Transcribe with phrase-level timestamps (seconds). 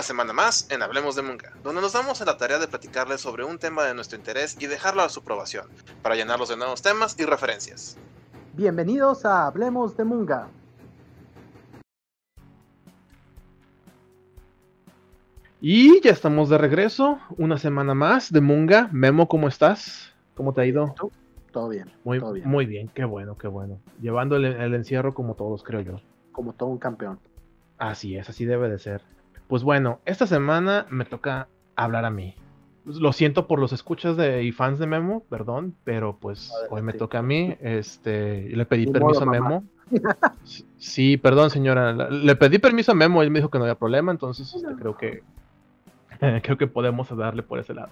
[0.00, 3.20] una semana más en Hablemos de Munga, donde nos damos a la tarea de platicarles
[3.20, 5.66] sobre un tema de nuestro interés y dejarlo a su aprobación,
[6.00, 7.98] para llenarlos de nuevos temas y referencias.
[8.54, 10.48] Bienvenidos a Hablemos de Munga.
[15.60, 18.88] Y ya estamos de regreso, una semana más de Munga.
[18.92, 20.14] Memo, ¿cómo estás?
[20.34, 20.94] ¿Cómo te ha ido?
[21.52, 21.92] Todo bien.
[22.04, 22.48] Muy, todo bien.
[22.48, 23.78] muy bien, qué bueno, qué bueno.
[24.00, 26.00] Llevando el, el encierro como todos, creo yo.
[26.32, 27.20] Como todo un campeón.
[27.76, 29.02] Así es, así debe de ser.
[29.50, 32.36] Pues bueno, esta semana me toca hablar a mí.
[32.84, 36.74] Lo siento por los escuchas de, y fans de Memo, perdón, pero pues Adelante.
[36.76, 37.56] hoy me toca a mí.
[37.60, 39.48] Este, le pedí Ni permiso modo, a mamá.
[39.48, 39.64] Memo.
[40.78, 41.92] Sí, perdón, señora.
[41.92, 44.96] Le pedí permiso a Memo, él me dijo que no había problema, entonces este, creo
[44.96, 45.24] que
[46.42, 47.90] creo que podemos darle por ese lado.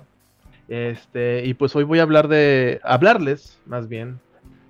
[0.69, 4.21] Este, y pues hoy voy a hablar de hablarles, más bien,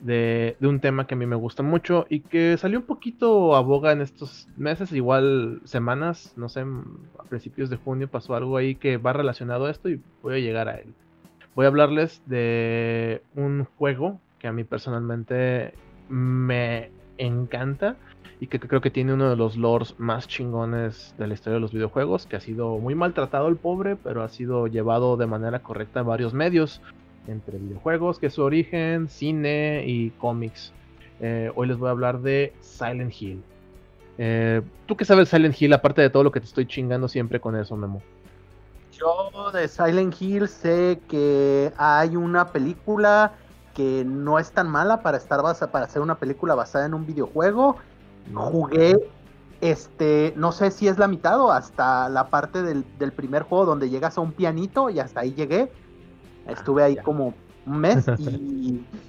[0.01, 3.61] de, un tema que a mí me gusta mucho y que salió un poquito a
[3.61, 6.65] boga en estos meses, igual semanas, no sé,
[7.19, 10.39] a principios de junio pasó algo ahí que va relacionado a esto y voy a
[10.39, 10.95] llegar a él.
[11.55, 15.75] Voy a hablarles de un juego que a mí personalmente
[16.09, 17.97] me encanta
[18.41, 21.61] y que creo que tiene uno de los lores más chingones de la historia de
[21.61, 25.59] los videojuegos, que ha sido muy maltratado el pobre, pero ha sido llevado de manera
[25.61, 26.81] correcta en varios medios,
[27.29, 30.73] entre videojuegos, que es su origen, cine y cómics.
[31.21, 33.43] Eh, hoy les voy a hablar de Silent Hill.
[34.19, 37.41] Eh, ¿Tú qué sabes Silent Hill, aparte de todo lo que te estoy chingando siempre
[37.41, 38.03] con eso, Memo?
[38.93, 43.33] Yo de Silent Hill sé que hay una película
[43.75, 47.07] que no es tan mala para estar basa, para hacer una película basada en un
[47.07, 47.77] videojuego.
[48.35, 48.97] Jugué
[49.61, 53.67] este, no sé si es la mitad o hasta la parte del, del primer juego
[53.67, 55.71] donde llegas a un pianito y hasta ahí llegué.
[56.49, 57.03] Estuve ahí ya.
[57.03, 57.35] como
[57.67, 58.81] un mes y,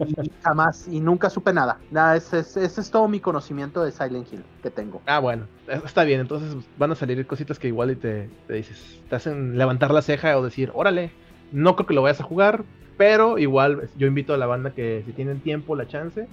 [0.00, 1.78] y- y jamás y nunca supe nada.
[1.90, 5.02] Nada, ese, es- ese es todo mi conocimiento de Silent Hill que tengo.
[5.06, 6.20] Ah, bueno, eh, está bien.
[6.20, 8.78] Entonces van a salir cositas que igual y te, te dices,
[9.08, 11.12] te hacen levantar la ceja o decir, órale,
[11.52, 12.64] no creo que lo vayas a jugar,
[12.96, 16.26] pero igual yo invito a la banda que si tienen tiempo, la chance,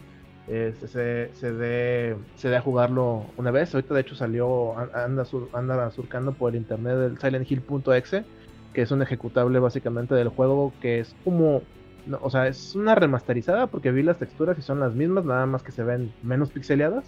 [0.47, 3.73] este, se, se, dé, se dé a jugarlo una vez.
[3.73, 8.25] Ahorita de hecho salió, an- anda, sur- anda surcando por el internet del silenthill.exe,
[8.73, 11.61] que es un ejecutable básicamente del juego que es como...
[12.05, 15.45] no, o sea, es una remasterizada porque vi las texturas y son las mismas, nada
[15.45, 17.05] más que se ven menos pixeleadas.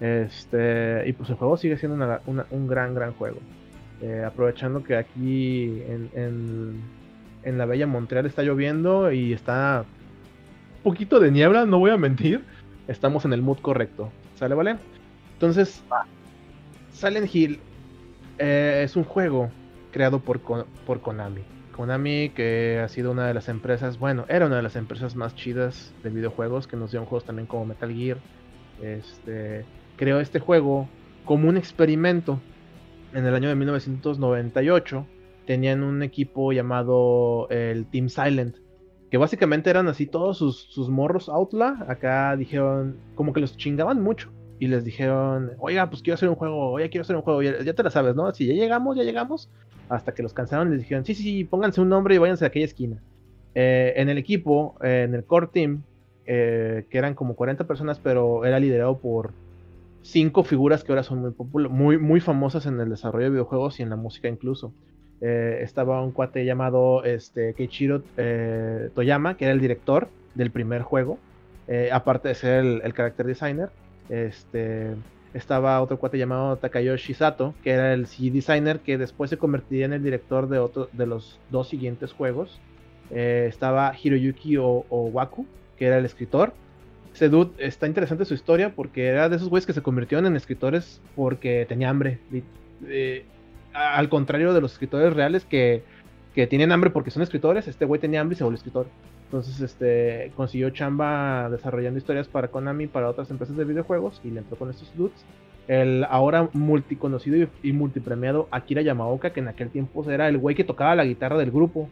[0.00, 3.38] Este, y pues el juego sigue siendo una- una- un gran, gran juego.
[4.00, 6.80] Eh, aprovechando que aquí en, en-
[7.42, 9.84] en la bella Montreal está lloviendo y está
[10.78, 12.44] un poquito de niebla, no voy a mentir.
[12.86, 14.10] Estamos en el mood correcto.
[14.36, 14.76] ¿Sale, vale?
[15.34, 15.82] Entonces,
[16.92, 17.60] Silent Hill
[18.38, 19.50] eh, es un juego
[19.98, 20.40] creado por,
[20.86, 21.40] por Konami.
[21.72, 25.34] Konami, que ha sido una de las empresas, bueno, era una de las empresas más
[25.34, 28.18] chidas de videojuegos, que nos dio juegos también como Metal Gear.
[28.80, 29.64] Este,
[29.96, 30.88] creó este juego
[31.24, 32.38] como un experimento.
[33.12, 35.04] En el año de 1998
[35.46, 38.58] tenían un equipo llamado el Team Silent,
[39.10, 41.74] que básicamente eran así todos sus, sus morros outlaw.
[41.88, 44.30] Acá dijeron, como que los chingaban mucho.
[44.58, 47.42] Y les dijeron, oiga, pues quiero hacer un juego, oiga, quiero hacer un juego.
[47.42, 48.32] Ya, te la sabes, ¿no?
[48.34, 49.50] Si ya llegamos, ya llegamos.
[49.88, 52.66] Hasta que los cansaron, les dijeron, sí, sí, pónganse un nombre y váyanse a aquella
[52.66, 53.02] esquina.
[53.54, 55.86] Eh, en el equipo, eh, en el core team,
[56.24, 59.36] eh, que eran como 40 personas, pero era liderado por
[60.02, 63.80] cinco figuras que ahora son muy, popul- muy, muy famosas en el desarrollo de videojuegos
[63.80, 64.76] y en la música incluso.
[65.20, 71.24] Estaba un cuate llamado este, Keiichiro eh, Toyama, que era el director del primer juego,
[71.92, 73.72] aparte de ser el, el character designer.
[74.08, 74.94] Este,
[75.34, 79.84] estaba otro cuate llamado Takayoshi Sato, que era el CG designer, que después se convertiría
[79.86, 82.60] en el director de, otro, de los dos siguientes juegos.
[83.10, 85.46] Eh, estaba Hiroyuki o- Owaku,
[85.76, 86.52] que era el escritor.
[87.14, 90.36] Ese dude está interesante su historia porque era de esos güeyes que se convirtieron en
[90.36, 92.18] escritores porque tenía hambre.
[92.86, 93.24] Eh,
[93.72, 95.82] al contrario de los escritores reales que,
[96.34, 98.86] que tienen hambre porque son escritores, este güey tenía hambre y se volvió escritor.
[99.28, 104.38] Entonces, este, consiguió chamba desarrollando historias para Konami, para otras empresas de videojuegos y le
[104.38, 105.22] entró con estos dudes.
[105.66, 110.56] El ahora multiconocido y, y multipremiado Akira Yamaoka, que en aquel tiempo era el güey
[110.56, 111.90] que tocaba la guitarra del grupo.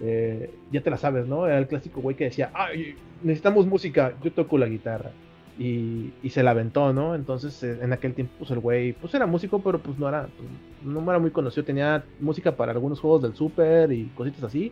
[0.00, 1.44] Eh, ya te la sabes, ¿no?
[1.44, 2.94] Era el clásico güey que decía, Ay,
[3.24, 5.10] necesitamos música, yo toco la guitarra.
[5.58, 7.16] Y, se la aventó, ¿no?
[7.16, 10.28] Entonces, eh, en aquel tiempo, pues el güey, pues era músico, pero pues no era,
[10.36, 10.48] pues,
[10.84, 11.64] no era muy conocido.
[11.64, 14.70] Tenía música para algunos juegos del Super y cositas así,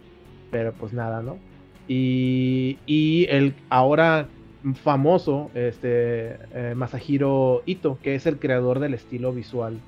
[0.53, 1.39] pero pues nada, ¿no?
[1.89, 4.29] Y, y el ahora
[4.75, 9.79] famoso, este, eh, Masahiro Ito, que es el creador del estilo visual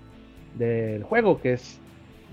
[0.56, 1.78] del juego, que es,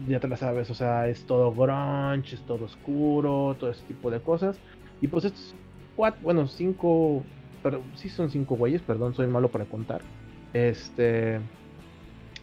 [0.08, 4.10] ya te la sabes, o sea, es todo grunge, es todo oscuro, todo ese tipo
[4.10, 4.58] de cosas.
[5.02, 5.56] Y pues estos
[5.96, 7.24] cuatro, bueno, cinco,
[7.62, 10.02] pero sí son cinco güeyes, perdón, soy malo para contar.
[10.54, 11.40] Este,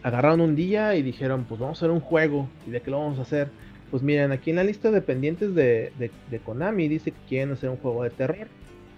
[0.03, 2.47] agarraron un día y dijeron, pues vamos a hacer un juego.
[2.67, 3.49] ¿Y de qué lo vamos a hacer?
[3.91, 7.69] Pues miren, aquí en la lista de pendientes de, de, Konami dice que quieren hacer
[7.69, 8.47] un juego de terror.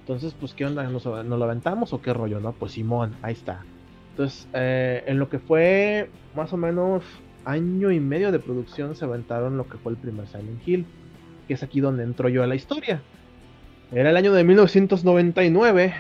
[0.02, 0.84] Entonces, pues, ¿qué onda?
[0.90, 2.40] ¿Nos, lo aventamos o qué rollo?
[2.40, 3.64] No, pues Simón, ahí está.
[4.12, 7.04] Entonces, eh, en lo que fue más o menos
[7.46, 10.86] año y medio de producción, se aventaron lo que fue el primer Silent Hill.
[11.48, 13.02] Que es aquí donde entro yo a la historia.
[13.92, 15.94] Era el año de 1999.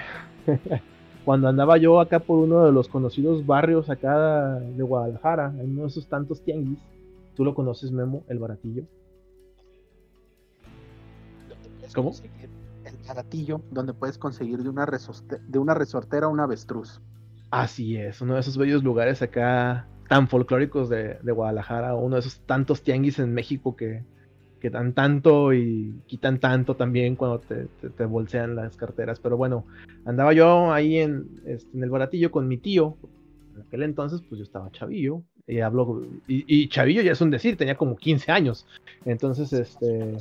[1.28, 5.82] cuando andaba yo acá por uno de los conocidos barrios acá de Guadalajara, en uno
[5.82, 6.80] de esos tantos tianguis.
[7.38, 8.84] Tú lo conoces, Memo, el baratillo.
[11.94, 12.12] ¿Cómo?
[12.84, 14.88] El baratillo, donde puedes conseguir de una,
[15.48, 17.00] de una resortera un avestruz.
[17.52, 22.22] Así es, uno de esos bellos lugares acá tan folclóricos de, de Guadalajara, uno de
[22.22, 24.04] esos tantos tianguis en México que,
[24.60, 29.20] que dan tanto y quitan tanto también cuando te, te, bolsean las carteras.
[29.20, 29.64] Pero bueno,
[30.06, 32.98] andaba yo ahí en, este, en, el baratillo con mi tío.
[33.54, 35.22] En aquel entonces, pues yo estaba chavillo.
[35.48, 36.04] Y hablo.
[36.28, 38.68] Y, chavillo ya es un decir, tenía como 15 años.
[39.06, 40.18] Entonces, este.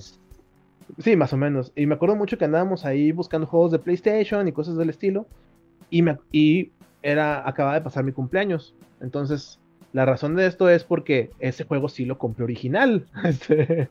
[0.99, 1.73] Sí, más o menos.
[1.75, 5.27] Y me acuerdo mucho que andábamos ahí buscando juegos de PlayStation y cosas del estilo.
[5.91, 6.71] Y, me, y
[7.03, 8.75] era, acababa de pasar mi cumpleaños.
[9.01, 9.59] Entonces,
[9.93, 13.07] la razón de esto es porque ese juego sí lo compré original.
[13.25, 13.89] Este,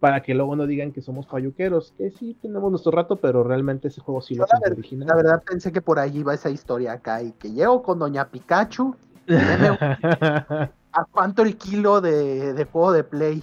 [0.00, 1.92] para que luego no digan que somos falluqueros.
[1.96, 5.08] Que sí tenemos nuestro rato, pero realmente ese juego sí lo compré original.
[5.08, 8.28] La verdad pensé que por ahí iba esa historia acá y que llego con Doña
[8.28, 8.96] Pikachu.
[10.92, 13.42] ¿A cuánto el kilo de, juego de Play?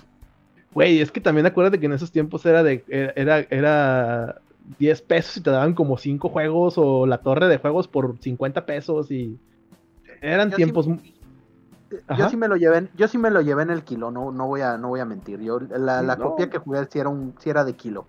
[0.74, 2.84] Güey, es que también acuérdate que en esos tiempos era de
[3.16, 4.42] era, era
[4.80, 8.66] 10 pesos y te daban como 5 juegos o la torre de juegos por 50
[8.66, 9.40] pesos y
[10.22, 10.88] eran tiempos
[12.18, 14.48] yo sí me lo llevé, yo sí me lo llevé en el kilo, no, no
[14.48, 15.40] voy a, no voy a mentir.
[15.40, 18.06] Yo la, copia que jugué sí era un, era de kilo.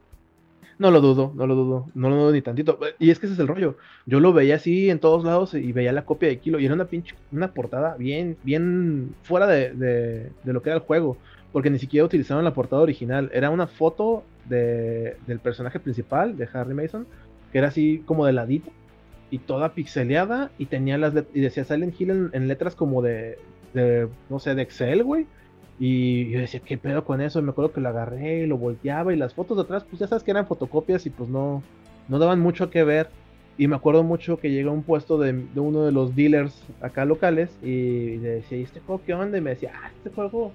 [0.79, 2.79] No lo dudo, no lo dudo, no lo dudo ni tantito.
[2.99, 3.77] Y es que ese es el rollo.
[4.07, 6.75] Yo lo veía así en todos lados y veía la copia de kilo y era
[6.75, 11.17] una pinche, una portada bien, bien fuera de, de, lo que era el juego.
[11.53, 13.31] Porque ni siquiera utilizaron la portada original.
[13.33, 17.07] Era una foto de, del personaje principal, de Harry Mason,
[17.51, 18.71] que era así como de ladito
[19.31, 23.39] y toda pixeleada y tenía las y decía Silent Hill en letras como de,
[23.75, 25.27] de, no sé, de Excel, güey.
[25.79, 27.39] Y yo decía, ¿qué pedo con eso?
[27.39, 30.01] Y me acuerdo que lo agarré y lo volteaba y las fotos de atrás, pues
[30.01, 31.63] ya sabes que eran fotocopias y pues no,
[32.09, 33.09] no daban mucho que ver.
[33.57, 37.05] Y me acuerdo mucho que llegué a un puesto de, uno de los dealers acá
[37.05, 39.39] locales y le decía, ¿y este juego qué onda?
[39.39, 40.53] Y me decía, ah, este juego,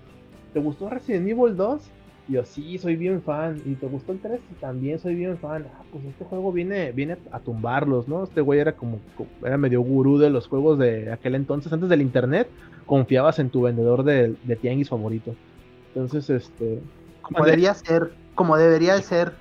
[0.53, 1.81] ¿te gustó Resident Evil 2?
[2.29, 3.61] Y yo, sí, soy bien fan.
[3.65, 4.39] ¿Y te gustó el 3?
[4.61, 5.65] También soy bien fan.
[5.73, 8.23] Ah, pues este juego viene, viene a tumbarlos, ¿no?
[8.23, 8.99] Este güey era como,
[9.45, 12.47] era medio gurú de los juegos de aquel entonces, antes del internet
[12.85, 15.35] confiabas en tu vendedor de, de tianguis favorito.
[15.89, 16.81] Entonces, este.
[17.21, 19.33] Como debería ser, como debería ser.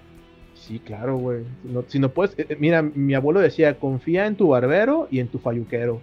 [0.54, 1.44] Sí, claro, güey.
[1.88, 2.38] Si no, puedes.
[2.38, 6.00] Eh, mira, mi abuelo decía: confía en tu barbero y en tu falluquero.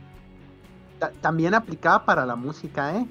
[1.22, 3.06] también aplicaba para la música, ¿eh?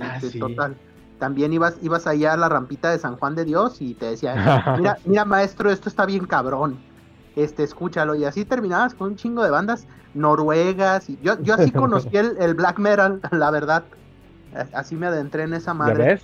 [0.00, 0.76] Ah, total.
[1.18, 4.74] También ibas, ibas allá a la rampita de San Juan de Dios y te decía:
[4.78, 6.78] mira, mira, maestro, esto está bien cabrón.
[7.36, 8.14] Este, escúchalo.
[8.14, 11.08] Y así terminabas con un chingo de bandas noruegas.
[11.08, 13.84] Y yo, yo así conocí el, black metal, la verdad.
[14.72, 16.04] Así me adentré en esa madre.
[16.04, 16.22] ves?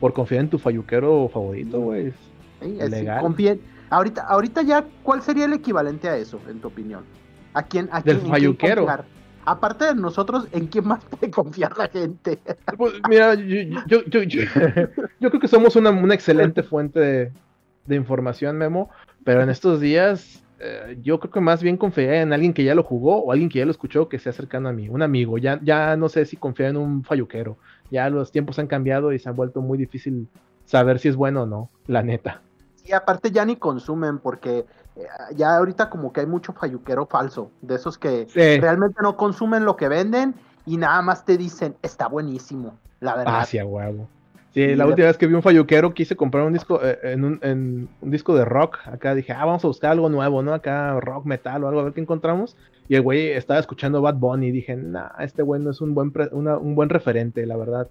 [0.00, 2.12] Por confiar en tu falluquero favorito, güey.
[2.60, 2.78] Sí,
[3.20, 3.60] Confíen.
[3.90, 7.04] Ahorita, ahorita ya, ¿cuál sería el equivalente a eso, en tu opinión?
[7.54, 7.88] ¿A quién?
[7.92, 8.86] A Del falluquero.
[9.44, 12.38] Aparte de nosotros, ¿en quién más puede confiar la gente?
[12.76, 14.42] Pues, mira, yo, yo, yo,
[15.18, 17.32] creo que somos una, una excelente fuente de,
[17.86, 18.90] de información, Memo,
[19.24, 22.74] pero en estos días eh, yo creo que más bien confié en alguien que ya
[22.74, 25.38] lo jugó o alguien que ya lo escuchó que sea cercano a mí, un amigo.
[25.38, 27.56] Ya, ya no sé si confía en un falluquero.
[27.90, 30.28] Ya los tiempos han cambiado y se han vuelto muy difícil
[30.66, 32.42] saber si es bueno o no, la neta.
[32.84, 37.50] Y aparte ya ni consumen porque eh, ya ahorita como que hay mucho falluquero falso,
[37.62, 40.34] de esos que realmente no consumen lo que venden
[40.66, 43.34] y nada más te dicen, está buenísimo, la verdad.
[43.38, 44.08] Ah, sí, huevo.
[44.52, 47.88] Sí, la última vez que vi un falluquero quise comprar un disco eh, en, un,
[48.10, 48.78] disco de rock.
[48.84, 50.52] Acá dije, ah, vamos a buscar algo nuevo, ¿no?
[50.52, 52.56] Acá rock, metal o algo, a ver qué encontramos.
[52.88, 55.94] Y el güey estaba escuchando Bad Bunny y dije, nah, este güey no es un
[55.94, 57.88] buen, un buen referente, la verdad.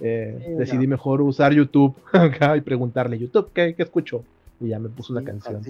[0.00, 4.24] Eh, decidí mejor usar YouTube acá y preguntarle, YouTube, ¿qué, ¿qué, escucho?
[4.60, 5.62] Y ya me puso una canción.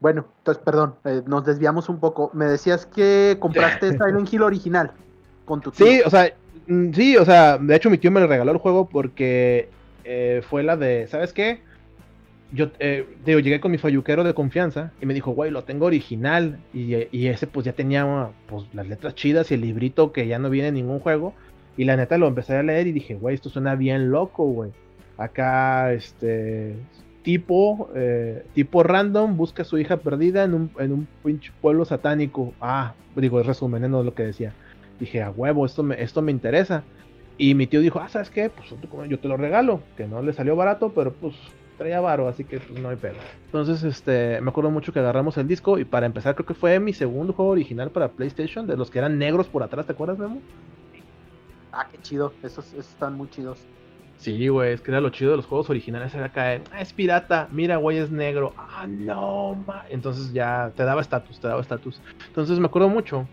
[0.00, 2.30] Bueno, entonces, perdón, eh, nos desviamos un poco.
[2.34, 4.90] Me decías que compraste Silent Hill original
[5.44, 6.34] con tu Sí, o sea,
[6.92, 9.68] sí, o sea, de hecho mi tío me regaló el juego porque
[10.04, 11.60] eh, fue la de, ¿sabes qué?
[12.52, 15.86] Yo eh, digo, llegué con mi falluquero de confianza y me dijo, güey, lo tengo
[15.86, 16.60] original.
[16.72, 20.50] Y, ese pues ya tenía pues, las letras chidas y el librito que ya no
[20.50, 21.34] viene en ningún juego.
[21.76, 24.70] Y la neta lo empecé a leer y dije, güey, esto suena bien loco, güey.
[25.16, 26.76] Acá, este,
[27.24, 31.84] tipo, eh, tipo random, busca a su hija perdida en un, en un pinche pueblo
[31.84, 32.54] satánico.
[32.60, 34.54] Ah, digo, resumen, no es lo que decía.
[34.98, 36.84] Dije, a huevo, esto me, esto me interesa.
[37.36, 38.48] Y mi tío dijo, ah, ¿sabes qué?
[38.48, 38.70] Pues
[39.08, 41.34] yo te lo regalo, que no le salió barato, pero pues
[41.76, 43.16] traía varo, así que pues, no hay pedo.
[43.46, 46.78] Entonces, este, me acuerdo mucho que agarramos el disco y para empezar creo que fue
[46.78, 50.18] mi segundo juego original para PlayStation, de los que eran negros por atrás, ¿te acuerdas,
[50.18, 50.40] Memo?
[51.72, 53.60] Ah, qué chido, esos, están muy chidos.
[54.16, 56.92] Sí, güey, es que era lo chido de los juegos originales, era caer, ah, es
[56.92, 59.84] pirata, mira, güey, es negro, ah, no, ma.
[59.90, 62.00] Entonces ya te daba estatus, te daba estatus.
[62.28, 63.28] Entonces me acuerdo mucho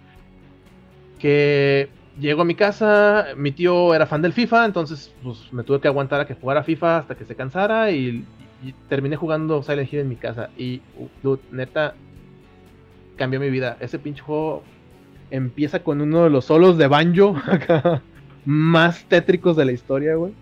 [1.21, 5.79] que llego a mi casa, mi tío era fan del FIFA, entonces pues me tuve
[5.79, 8.25] que aguantar a que jugara FIFA hasta que se cansara y,
[8.89, 10.49] terminé jugando Silent Hill en mi casa.
[10.55, 10.81] Y,
[11.23, 11.95] uh, neta,
[13.15, 13.75] cambió mi vida.
[13.79, 14.61] Ese pinche juego
[15.31, 17.35] empieza con uno de los solos de banjo
[18.45, 20.33] más tétricos de la historia, güey.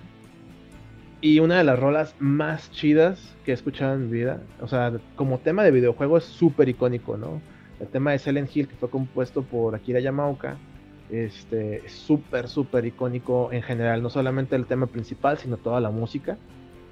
[1.22, 4.42] Y una de las rolas más chidas que he escuchado en mi vida.
[4.60, 7.42] O sea, como tema de videojuego es súper icónico, ¿no?
[7.80, 10.58] El tema de Silent Hill, que fue compuesto por Akira Yamaoka,
[11.10, 16.38] este, súper, súper icónico en general, no solamente el tema principal, sino toda la música.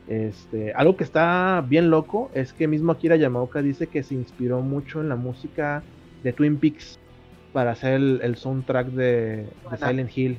[0.08, 4.62] Este, algo que está bien loco es que mismo Akira Yamaoka dice que se inspiró
[4.62, 5.84] mucho en la música
[6.24, 6.98] de Twin Peaks
[7.52, 10.38] para hacer el, soundtrack de, Silent Hill.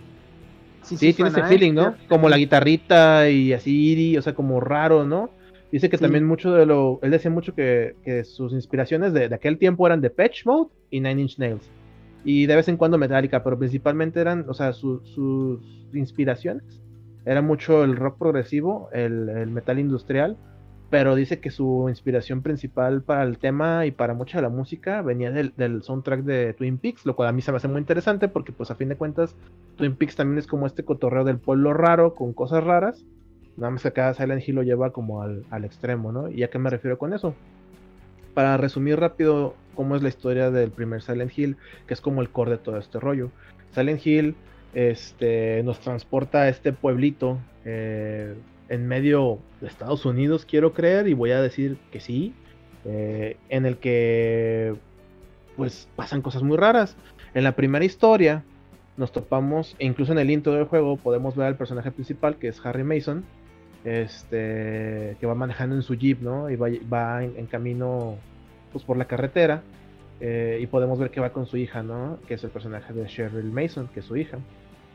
[0.82, 1.44] Sí, tiene ese ¿eh?
[1.44, 1.94] feeling, ¿no?
[2.08, 5.30] Como la guitarrita y así, o sea, como raro, ¿no?
[5.70, 6.98] Dice que también mucho de lo.
[7.02, 7.94] Él decía mucho que,
[8.24, 11.70] sus inspiraciones de, de, aquel tiempo eran de Patch Mode y Nine Inch Nails
[12.24, 15.60] y de vez en cuando Metallica, pero principalmente eran, o sea, sus
[15.92, 16.80] inspiraciones.
[17.24, 20.36] Era mucho el rock progresivo, el, metal industrial,
[20.90, 25.02] pero dice que su inspiración principal para el tema y para mucha de la música
[25.02, 28.28] venía del, soundtrack de Twin Peaks, lo cual a mí se me hace muy interesante
[28.28, 29.36] porque pues a fin de cuentas
[29.76, 33.04] Twin Peaks también es como este cotorreo del pueblo raro con cosas raras,
[33.58, 36.30] nada más cada Silent Hill lo lleva como al, al extremo, ¿no?
[36.30, 37.34] ¿Y a qué me refiero con eso?
[38.34, 42.30] Para resumir rápido cómo es la historia del primer Silent Hill, que es como el
[42.30, 43.30] core de todo este rollo.
[43.72, 44.34] Silent Hill
[44.74, 48.34] este, nos transporta a este pueblito eh,
[48.68, 52.34] en medio de Estados Unidos, quiero creer, y voy a decir que sí,
[52.84, 54.74] eh, en el que
[55.56, 56.96] pues pasan cosas muy raras.
[57.34, 58.44] En la primera historia
[58.96, 62.48] nos topamos, e incluso en el intro del juego podemos ver al personaje principal, que
[62.48, 63.24] es Harry Mason,
[63.84, 66.50] este, que va manejando en su jeep, ¿no?
[66.50, 68.16] Y va, en, camino,
[68.72, 69.62] pues, por la carretera.
[70.20, 72.18] Eh, y podemos ver que va con su hija, ¿no?
[72.26, 74.38] Que es el personaje de Cheryl Mason, que es su hija.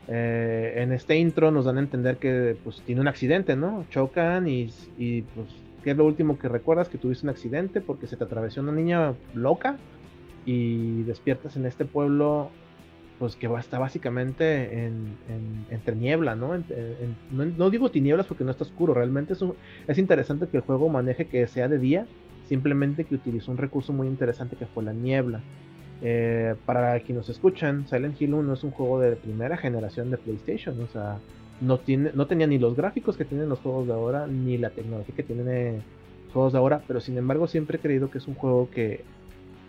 [0.06, 3.86] Eh, en este intro nos dan a entender que, pues, tiene un accidente, ¿no?
[3.90, 5.48] Chocan y, y, pues,
[5.82, 6.88] ¿qué es lo último que recuerdas?
[6.88, 9.76] Que tuviste un accidente porque se te atravesó una niña loca
[10.44, 12.50] y despiertas en este pueblo
[13.18, 15.16] pues que está básicamente en,
[15.70, 16.52] entre niebla, ¿no?
[17.30, 17.70] ¿no?
[17.70, 19.44] digo tinieblas porque no está oscuro, realmente es,
[19.86, 22.06] es interesante que el juego maneje que sea de día,
[22.48, 25.40] simplemente que utilizó un recurso muy interesante que fue la niebla.
[26.02, 30.18] Eh, para quienes nos escuchan, Silent Hill 1 es un juego de primera generación de
[30.18, 31.18] PlayStation, o sea,
[31.60, 31.80] no,
[32.14, 35.22] no tenía ni los gráficos que tienen los juegos de ahora, ni la tecnología que
[35.22, 35.82] tienen
[36.24, 39.04] los juegos de ahora, pero sin embargo siempre he creído que es un juego que,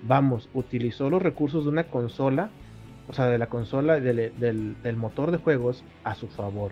[0.07, 2.49] vamos, utilizó los recursos de una consola
[3.07, 6.71] o sea, de la consola, del, del, motor de juegos a su favor.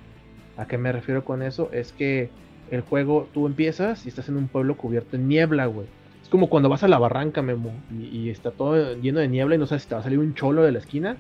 [0.58, 1.70] ¿A qué me refiero con eso?
[1.72, 2.30] Es que
[2.72, 5.88] el juego, tú empiezas y estás en un pueblo cubierto en niebla, güey.
[6.22, 9.58] Es como cuando vas a la barranca, Memo, y, está todo lleno de niebla y
[9.58, 11.18] no sabes si te va a salir un cholo de la esquina.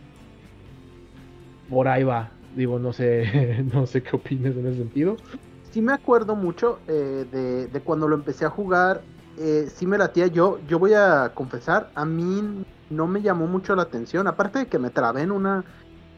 [1.69, 2.31] Por ahí va.
[2.55, 5.17] Digo, no sé, no sé qué opinas en ese sentido.
[5.71, 9.01] Sí me acuerdo mucho eh, de, de, cuando lo empecé a jugar.
[9.39, 10.59] Eh, sí me latía yo.
[10.67, 14.27] Yo voy a confesar, a mí no me llamó mucho la atención.
[14.27, 15.63] Aparte de que me trabé en una,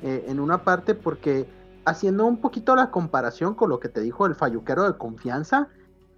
[0.01, 1.47] eh, en una parte porque
[1.85, 5.69] haciendo un poquito la comparación con lo que te dijo el falluquero de confianza,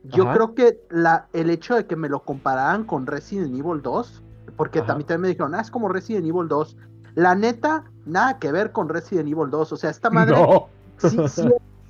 [0.04, 4.24] yo creo que la, el hecho de que me lo compararan con Resident Evil 2,
[4.56, 6.77] porque también, también me dijeron, ah, es como Resident Evil 2.
[7.16, 9.74] La neta, nada que ver con Resident Evil 2.
[9.74, 10.36] O sea, esta madre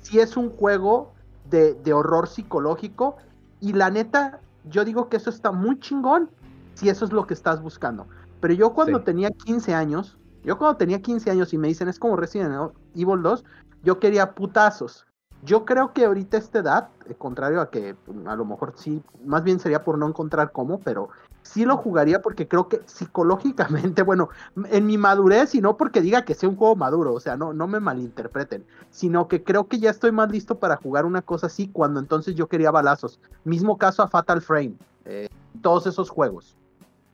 [0.02, 1.12] sí, es un juego
[1.48, 3.16] de, de horror psicológico.
[3.60, 6.30] Y la neta, yo digo que eso está muy chingón
[6.74, 8.06] si eso es lo que estás buscando.
[8.40, 11.98] Pero yo cuando tenía 15 años, yo cuando tenía 15 años y me dicen es
[11.98, 13.44] como Resident Evil 2,
[13.82, 15.04] yo quería putazos.
[15.44, 19.02] Yo creo que ahorita esta edad, eh, contrario a que pues, a lo mejor sí,
[19.24, 21.10] más bien sería por no encontrar cómo, pero
[21.42, 24.30] sí lo jugaría porque creo que psicológicamente, bueno,
[24.70, 27.52] en mi madurez y no porque diga que sea un juego maduro, o sea, no,
[27.52, 31.46] no me malinterpreten, sino que creo que ya estoy más listo para jugar una cosa
[31.46, 33.20] así cuando entonces yo quería balazos.
[33.44, 35.28] Mismo caso a Fatal Frame, eh,
[35.62, 36.56] todos esos juegos.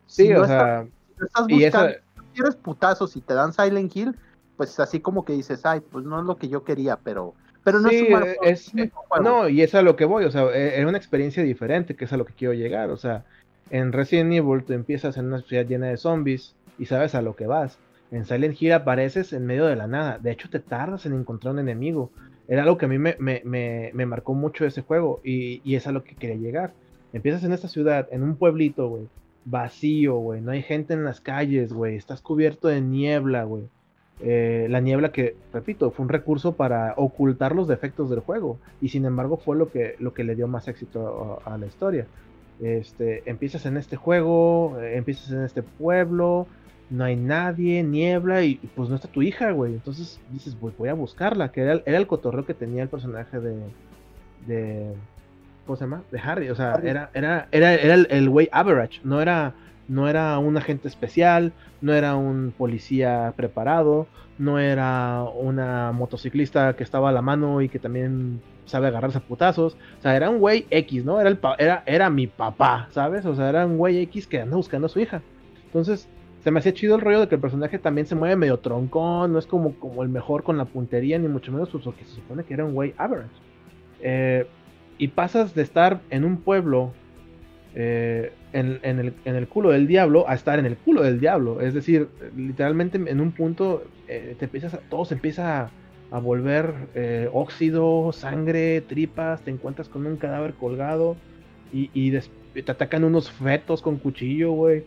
[0.07, 0.87] Sí, o sea,
[1.27, 4.17] estás buscando, y quieres putazos y te dan Silent Hill,
[4.57, 7.81] pues así como que dices, ay, pues no es lo que yo quería, pero pero
[7.81, 11.43] no es, un no, y es a lo que voy, o sea, es una experiencia
[11.43, 13.25] diferente, que es a lo que quiero llegar, o sea,
[13.71, 17.35] en Resident Evil tú empiezas en una ciudad llena de zombies y sabes a lo
[17.37, 17.79] que vas.
[18.11, 20.19] En Silent Hill apareces en medio de la nada.
[20.19, 22.11] De hecho, te tardas en encontrar un enemigo.
[22.47, 25.87] Era algo que a mí me, me, me, marcó mucho ese juego y, y, es
[25.87, 26.75] a lo que quería llegar.
[27.13, 29.09] Empiezas en esta ciudad, en un pueblito, güey,
[29.45, 33.65] vacío, güey, no hay gente en las calles, güey, estás cubierto de niebla, güey.
[34.21, 38.89] Eh, la niebla que, repito, fue un recurso para ocultar los defectos del juego y
[38.89, 42.07] sin embargo fue lo que, lo que le dio más éxito a, la historia.
[42.61, 46.47] Este, empiezas en este juego, eh, empiezas en este pueblo,
[46.91, 49.75] no hay nadie, niebla y, pues no está tu hija, güey.
[49.75, 53.57] Entonces dices, voy a buscarla, que era, el cotorreo que tenía el personaje de,
[54.47, 54.95] de
[55.67, 56.03] ¿cómo se llama?
[56.11, 59.55] De Harry, o sea, era, era, era, era el güey average, no era,
[59.89, 64.07] no era un agente especial, no era un policía preparado,
[64.39, 69.21] no era una motociclista que estaba a la mano y que también sabe agarrarse a
[69.21, 69.75] putazos.
[69.99, 71.21] O sea, era un güey X, ¿no?
[71.21, 73.25] Era, el era, era mi papá, ¿sabes?
[73.27, 75.23] O sea, era un güey X que anda buscando a su hija.
[75.67, 76.09] Entonces,
[76.43, 79.33] se me hacía chido el rollo de que el personaje también se mueve medio troncón,
[79.33, 82.17] no es como, como el mejor con la puntería, ni mucho menos, pues porque se
[82.17, 83.31] supone que era un güey average.
[84.01, 84.47] Eh,
[84.99, 86.93] y pasas de estar en un pueblo
[87.75, 91.61] eh, en, el, culo del diablo a estar en el culo del diablo.
[91.61, 95.71] Es decir, literalmente en un punto eh, te empiezas todo se empieza
[96.11, 96.73] a, volver
[97.33, 101.17] óxido, sangre, tripas, te encuentras con un cadáver colgado
[101.73, 104.85] y, te atacan unos fetos con cuchillo, güey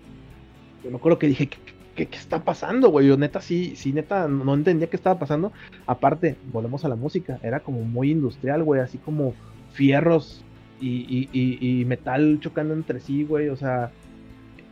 [0.84, 3.08] yo me acuerdo que dije, ¿qué, qué, está pasando, güey?
[3.08, 5.52] Yo neta, sí, sí, neta, no entendía qué estaba pasando.
[5.86, 9.34] Aparte, volvemos a la música, era como muy industrial, güey, así como
[9.78, 10.44] fierros
[10.82, 13.92] y, metal chocando entre sí, güey, o sea,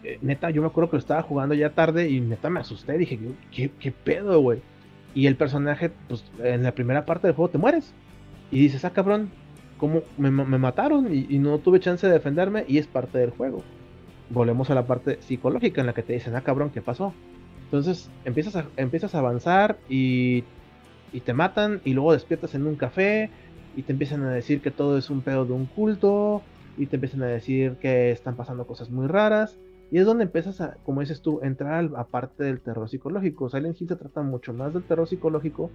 [0.04, 2.98] eh, neta, yo me acuerdo que lo estaba jugando ya tarde y neta me asusté,
[2.98, 3.20] dije,
[3.52, 4.62] ¿qué, pedo, güey?
[5.14, 7.94] Y el personaje, pues en la primera parte del juego te mueres.
[8.52, 9.30] Y dices, ah, cabrón,
[9.78, 11.14] ¿cómo me, mataron?
[11.14, 13.64] Y, no tuve chance de defenderme y es parte del juego
[14.32, 17.14] volvemos a la parte psicológica en la que te dicen, ah, cabrón, ¿qué pasó?
[17.66, 20.44] Entonces empiezas a, avanzar y
[21.24, 23.30] te matan y luego despiertas en un café
[23.76, 26.42] y te empiezan a decir que todo es un pedo de un culto
[26.78, 29.58] y te empiezan a decir que están pasando cosas muy raras.
[29.92, 33.50] Y es donde empiezas a, como dices tú, entrar a parte del terror psicológico.
[33.50, 35.70] Silent Hill se trata mucho más del terror psicológico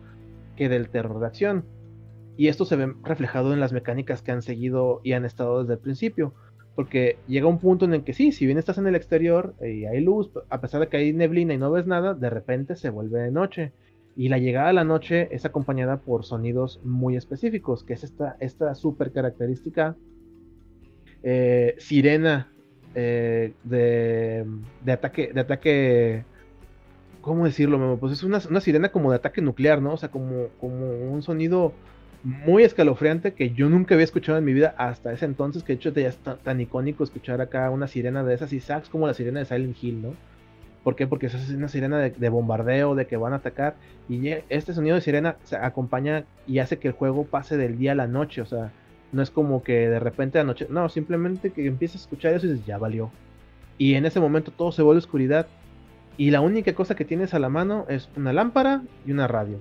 [0.57, 1.65] que del terror de acción.
[2.37, 5.75] Y esto se ve reflejado en las mecánicas que han seguido y han estado desde
[5.75, 6.35] el principio.
[6.75, 9.85] Porque llega un punto en el que sí, si bien estás en el exterior y
[9.85, 12.91] hay luz, a pesar de que hay neblina y no ves nada, de repente se
[12.91, 13.73] vuelve de noche.
[14.17, 18.37] Y la llegada a la noche es acompañada por sonidos muy específicos, que es esta,
[18.41, 19.97] esta súper característica
[21.23, 22.53] eh, sirena
[22.95, 24.45] eh, de,
[24.85, 26.25] de, ataque, de ataque,
[27.21, 27.99] ¿cómo decirlo?
[28.01, 29.95] Pues es una, una, sirena como de ataque nuclear, ¿no?
[29.95, 31.73] O sea, como, como un sonido
[32.23, 35.77] muy escalofriante que yo nunca había escuchado en mi vida hasta ese entonces, que de
[35.77, 39.15] hecho ya es tan, icónico escuchar acá una sirena de esas y sax como la
[39.15, 40.15] sirena de Silent Hill, ¿no?
[40.85, 41.07] ¿Por qué?
[41.07, 43.75] Porque esa es una sirena de, bombardeo, de que van a atacar,
[44.09, 47.93] y este sonido de sirena se acompaña y hace que el juego pase del día
[47.93, 48.73] a la noche, o sea,
[49.13, 52.51] no es como que de repente anoche, no, simplemente que empiezas a escuchar eso y
[52.51, 53.11] dices, ya valió.
[53.77, 55.47] Y en ese momento todo se vuelve oscuridad,
[56.17, 59.59] y la única cosa que tienes a la mano es una lámpara y una radio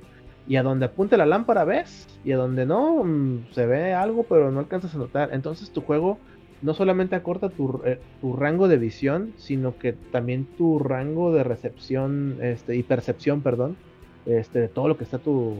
[0.49, 4.23] y a donde apunte la lámpara ves, y a donde no, mm, se ve algo,
[4.23, 5.29] pero no alcanzas a notar.
[5.31, 6.17] Entonces tu juego
[6.61, 11.43] no solamente acorta tu, eh, tu, rango de visión, sino que también tu rango de
[11.43, 13.77] recepción este, y percepción, perdón,
[14.25, 15.55] este, de todo lo que está a tu,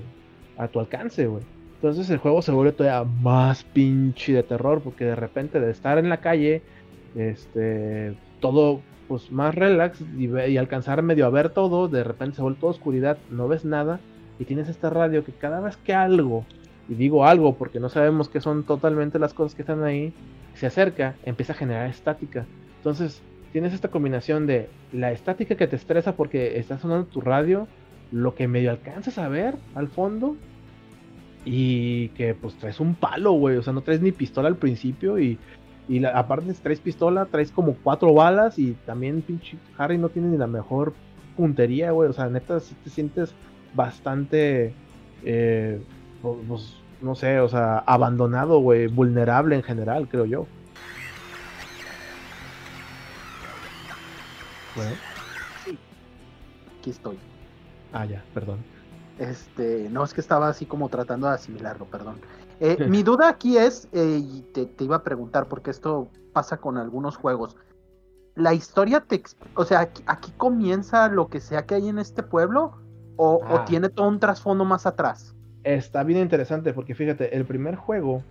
[0.57, 1.43] a tu alcance, güey.
[1.75, 5.97] Entonces el juego se vuelve todavía más pinche de terror, porque de repente de estar
[5.97, 6.61] en la calle,
[7.15, 12.41] este, todo pues más relax y, y alcanzar medio a ver todo, de repente se
[12.41, 13.99] vuelve toda oscuridad, no ves nada
[14.37, 16.45] y tienes esta radio que cada vez que algo,
[16.87, 20.13] y digo algo porque no sabemos qué son totalmente las cosas que están ahí,
[20.53, 22.45] se acerca, empieza a generar estática.
[22.77, 27.67] Entonces, tienes esta combinación de la estática que te estresa porque está sonando tu radio,
[28.11, 30.35] lo que medio alcanzas a ver al fondo,
[31.45, 35.19] y que pues traes un palo, güey, o sea, no traes ni pistola al principio
[35.19, 35.37] y,
[35.87, 40.29] y la, aparte traes pistola, traes como cuatro balas y también pinche Harry no tiene
[40.29, 40.93] ni la mejor
[41.37, 43.33] puntería, güey, o sea, neta, si te sientes
[43.73, 44.73] bastante,
[45.23, 45.79] eh,
[46.21, 50.47] pues, no sé, o sea, abandonado, güey, vulnerable en general, creo yo.
[54.75, 54.95] Bueno.
[55.65, 55.77] Sí,
[56.79, 57.19] aquí estoy.
[57.93, 58.59] Ah, ya, perdón.
[59.17, 62.15] Este, no, es que estaba así como tratando de asimilarlo, perdón.
[62.61, 66.57] Eh, mi duda aquí es, eh, y te, te, iba a preguntar, porque esto pasa
[66.57, 67.55] con algunos juegos.
[68.35, 69.23] La historia te,
[69.55, 72.73] o sea, aquí, aquí, comienza lo que sea que hay en este pueblo,
[73.15, 73.63] o, ah.
[73.63, 75.33] tiene todo un trasfondo más atrás?
[75.63, 78.23] Está bien interesante porque fíjate, el primer juego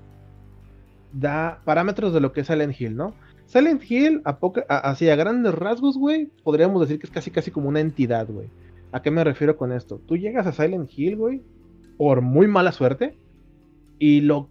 [1.13, 3.15] da parámetros de lo que es Silent Hill, ¿no?
[3.47, 8.27] Silent Hill, a, grandes rasgos, güey, podríamos decir que es casi casi como una entidad,
[8.29, 8.49] güey.
[8.93, 10.01] ¿A qué me refiero con esto?
[10.07, 11.43] Tú llegas a Silent Hill, güey,
[11.97, 13.17] por muy mala suerte,
[13.99, 14.49] y lo,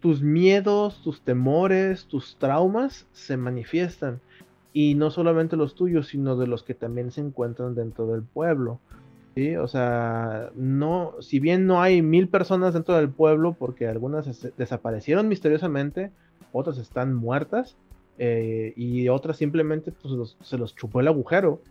[0.00, 4.20] tus miedos, tus temores, tus traumas se manifiestan.
[4.72, 8.80] Y no solamente los tuyos, sino de los que también se encuentran dentro del pueblo.
[9.34, 9.56] ¿Sí?
[9.56, 15.28] O sea, no, si bien no hay mil personas dentro del pueblo, porque algunas desaparecieron
[15.28, 16.10] misteriosamente,
[16.52, 17.76] otras están muertas,
[18.22, 21.62] eh, y otras simplemente pues, se los chupó el agujero.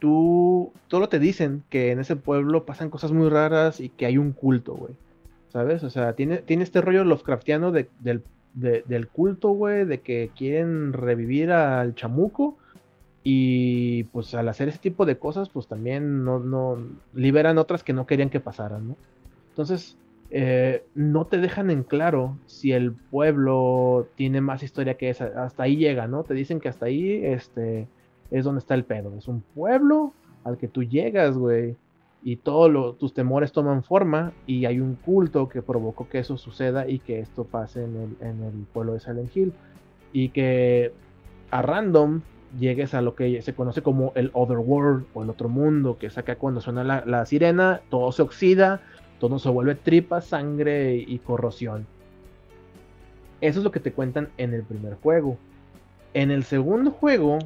[0.00, 4.18] Tú, todo te dicen que en ese pueblo pasan cosas muy raras y que hay
[4.18, 4.94] un culto, güey.
[5.50, 5.84] ¿Sabes?
[5.84, 8.24] O sea, tiene, tiene este rollo Lovecraftiano de, del,
[8.54, 12.58] del culto, güey, de que quieren revivir al chamuco.
[13.26, 16.78] Y pues al hacer ese tipo de cosas, pues también no, no
[17.14, 18.96] liberan otras que no querían que pasaran, ¿no?
[19.48, 19.96] Entonces,
[20.30, 25.44] eh, no te dejan en claro si el pueblo tiene más historia que esa.
[25.44, 26.24] Hasta ahí llega, ¿no?
[26.24, 27.88] Te dicen que hasta ahí este,
[28.30, 29.16] es donde está el pedo.
[29.16, 30.12] Es un pueblo
[30.44, 31.76] al que tú llegas, güey.
[32.22, 36.88] Y todos tus temores toman forma y hay un culto que provocó que eso suceda
[36.88, 39.52] y que esto pase en el, en el pueblo de Silent Hill.
[40.12, 40.92] Y que
[41.50, 42.22] a random
[42.58, 46.06] llegues a lo que se conoce como el Other World o el otro mundo, que
[46.06, 48.80] es acá cuando suena la, sirena, todo se oxida,
[49.20, 51.86] todo se vuelve tripa, sangre y corrosión.
[53.40, 55.36] Eso es lo que te cuentan en el primer juego.
[56.14, 57.38] En el segundo juego,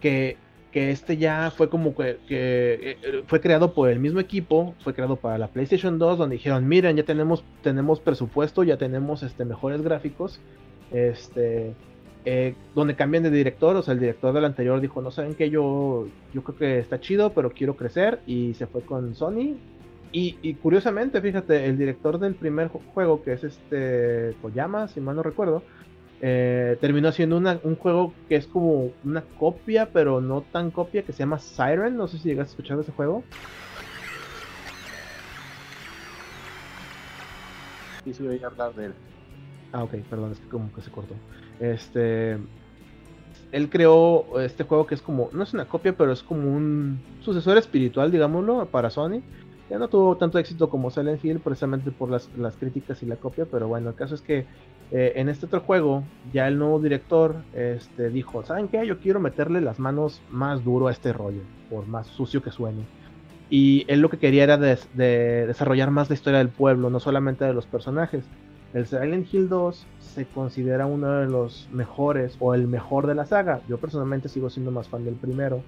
[0.00, 0.36] que,
[0.72, 5.38] este ya fue como que, eh, fue creado por el mismo equipo, fue creado para
[5.38, 10.40] la PlayStation 2, donde dijeron, miren, ya tenemos, tenemos presupuesto, ya tenemos este, mejores gráficos,
[10.92, 11.74] este,
[12.24, 15.50] eh, donde cambian de director, o sea, el director del anterior dijo, no saben que
[15.50, 19.56] yo, yo creo que está chido, pero quiero crecer, y se fue con Sony,
[20.12, 25.22] y, curiosamente, fíjate, el director del primer juego, que es este Koyama, si mal no
[25.22, 25.62] recuerdo,
[26.20, 31.12] eh, terminó haciendo un juego que es como una copia, pero no tan copia, que
[31.12, 31.96] se llama Siren.
[31.96, 33.22] No sé si llegas a escuchar ese juego.
[38.04, 38.94] Sí, sí, voy a hablar de él.
[39.72, 41.14] Ah, ok, perdón, es que como que se cortó.
[41.60, 42.38] Este.
[43.52, 45.30] Él creó este juego que es como.
[45.32, 49.22] No es una copia, pero es como un sucesor espiritual, digámoslo, para Sony
[49.70, 53.46] ya no tuvo tanto éxito como Silent Hill, precisamente por las, críticas y la copia,
[53.48, 54.44] pero bueno, el caso es que
[54.90, 58.84] eh, en este otro juego, ya el nuevo director este, dijo, ¿saben qué?
[58.84, 62.82] Yo quiero meterle las manos más duro a este rollo, por más sucio que suene.
[63.48, 67.54] Y él lo que quería era desarrollar más la historia del pueblo, no solamente de
[67.54, 68.24] los personajes.
[68.72, 73.26] El Silent Hill 2 se considera uno de los mejores o el mejor de la
[73.26, 73.60] saga.
[73.68, 75.62] Yo personalmente sigo siendo más fan del primero.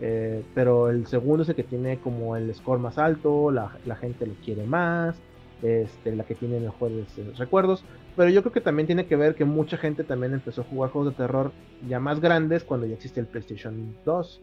[0.00, 4.26] Eh, pero el segundo es el que tiene como el score más alto, la, gente
[4.26, 5.16] lo quiere más,
[5.60, 7.84] este, la que tiene mejores eh, recuerdos.
[8.16, 10.90] Pero yo creo que también tiene que ver que mucha gente también empezó a jugar
[10.90, 11.52] juegos de terror
[11.88, 14.40] ya más grandes cuando ya existe el PlayStation 2.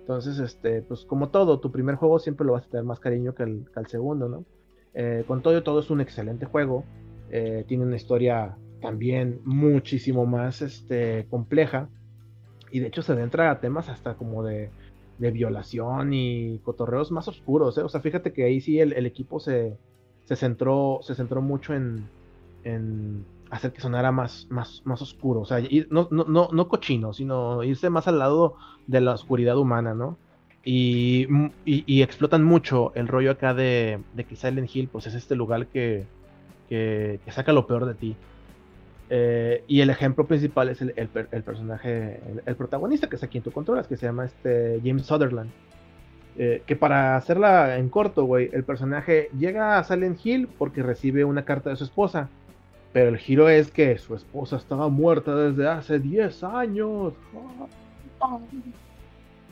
[0.00, 3.34] Entonces, este, pues como todo, tu primer juego siempre lo vas a tener más cariño
[3.34, 4.44] que el, segundo, ¿no?
[4.94, 6.84] Eh, con todo, todo es un excelente juego.
[7.30, 11.88] Tiene una historia también muchísimo más este, compleja.
[12.70, 14.70] Y de hecho se adentra a temas hasta como de
[15.18, 17.76] de violación y cotorreos más oscuros.
[17.76, 17.82] ¿eh?
[17.82, 19.76] O sea, fíjate que ahí sí el, equipo se,
[20.24, 22.08] se, centró, se centró mucho en,
[22.64, 25.40] en hacer que sonara más, más, más oscuro.
[25.40, 25.60] O sea,
[25.90, 30.16] no, no, no, no cochino, sino irse más al lado de la oscuridad humana, ¿no?
[30.64, 31.26] Y,
[31.64, 35.68] y, explotan mucho el rollo acá de, de, que Silent Hill, pues es este lugar
[35.68, 36.04] que,
[36.68, 38.16] que, saca lo peor de ti.
[39.10, 43.50] Eh, y el ejemplo principal es el, personaje, el, protagonista, que es a quien tú
[43.50, 45.50] controlas, que se llama este James Sutherland.
[46.40, 51.24] Eh, que para hacerla en corto, güey, el personaje llega a Silent Hill porque recibe
[51.24, 52.28] una carta de su esposa.
[52.92, 57.12] Pero el giro es que su esposa estaba muerta desde hace 10 años.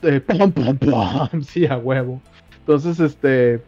[0.01, 0.21] Eh,
[1.43, 2.21] sí, a huevo.
[2.59, 3.61] Entonces, este.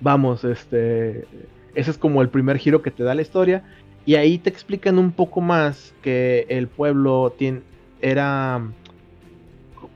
[0.00, 1.26] Vamos, este.
[1.74, 3.64] Ese es como el primer giro que te da la historia.
[4.04, 7.62] Y ahí te explican un poco más que el pueblo tiene,
[8.00, 8.60] era,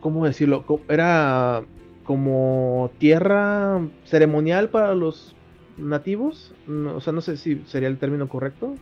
[0.01, 0.65] ¿cómo decirlo?
[0.89, 1.65] Era
[2.05, 5.35] como tierra ceremonial para los
[5.77, 6.55] nativos.
[6.69, 8.75] o sea, no sé si sería el término correcto.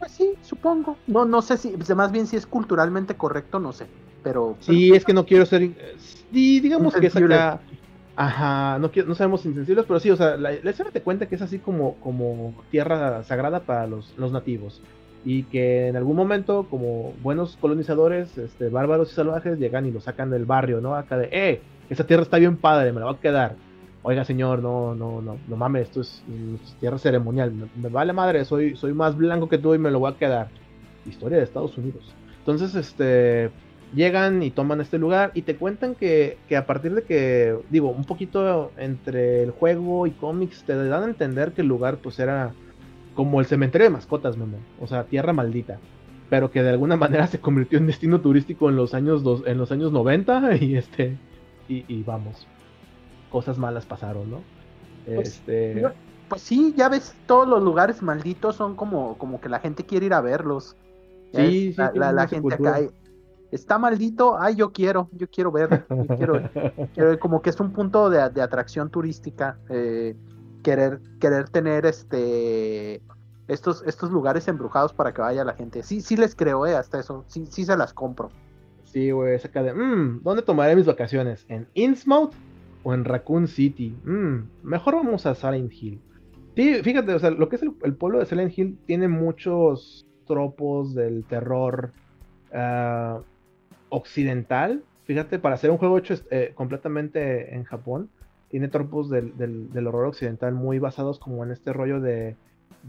[0.00, 0.96] Pues sí, supongo.
[1.06, 3.86] No, no sé si, más bien si es culturalmente correcto, no sé.
[4.24, 4.56] Pero.
[4.58, 5.70] Sí, es que no quiero ser.
[6.30, 7.60] digamos que es acá
[8.14, 11.42] Ajá, no, no sabemos insensibles, pero sí, o sea, la, historia te cuenta que es
[11.42, 14.82] así como, como tierra sagrada para los, nativos.
[15.24, 20.00] Y que en algún momento, como buenos colonizadores, este, bárbaros y salvajes, llegan y lo
[20.00, 20.94] sacan del barrio, ¿no?
[20.94, 23.56] Acá de, eh, esa tierra está bien padre, me la voy a quedar.
[24.02, 26.22] Oiga, señor, no, no, no, no mames, esto es,
[26.80, 27.52] tierra ceremonial.
[27.52, 30.48] Me, vale madre, soy, soy más blanco que tú y me lo voy a quedar.
[31.06, 32.12] Historia de Estados Unidos.
[32.40, 33.50] Entonces, este,
[33.94, 37.90] llegan y toman este lugar y te cuentan que, que, a partir de que, digo,
[37.90, 42.18] un poquito entre el juego y cómics, te dan a entender que el lugar pues
[42.18, 42.52] era
[43.14, 44.58] como el cementerio de mascotas, mamá.
[44.80, 45.78] O sea, tierra maldita.
[46.30, 49.58] Pero que de alguna manera se convirtió en destino turístico en los años, dos, en
[49.58, 51.18] los años 90 y este,
[51.68, 52.46] y, vamos,
[53.30, 54.40] cosas malas pasaron, ¿no?
[55.06, 55.82] Pues, este...
[56.28, 60.06] pues sí, ya ves, todos los lugares malditos son como, como que la gente quiere
[60.06, 60.76] ir a verlos.
[61.34, 62.80] Sí, sí, la, gente acá
[63.52, 65.86] está maldito, ay, yo quiero, yo quiero ver,
[66.16, 66.42] quiero,
[66.94, 70.16] quiero, como que es un punto de, atracción turística, eh,
[70.62, 73.02] querer, querer tener este
[73.48, 75.82] estos, estos lugares embrujados para que vaya la gente.
[75.82, 78.30] Sí, sí les creo, eh, hasta eso, sí, sí se las compro.
[78.84, 81.44] Sí, güey, saca de, mmm, ¿dónde tomaré mis vacaciones?
[81.48, 82.32] ¿En Innsmouth
[82.82, 83.96] o en Raccoon City?
[84.04, 86.00] Mmm, mejor vamos a Silent Hill.
[86.56, 90.94] Sí, fíjate, o sea, lo que es el, pueblo de Silent Hill tiene muchos tropos
[90.94, 91.92] del terror
[92.52, 93.20] ah,
[93.92, 94.82] occidental.
[95.04, 98.08] Fíjate, para hacer un juego hecho eh, completamente en Japón,
[98.48, 102.36] tiene tropos del, horror occidental muy basados como en este rollo de,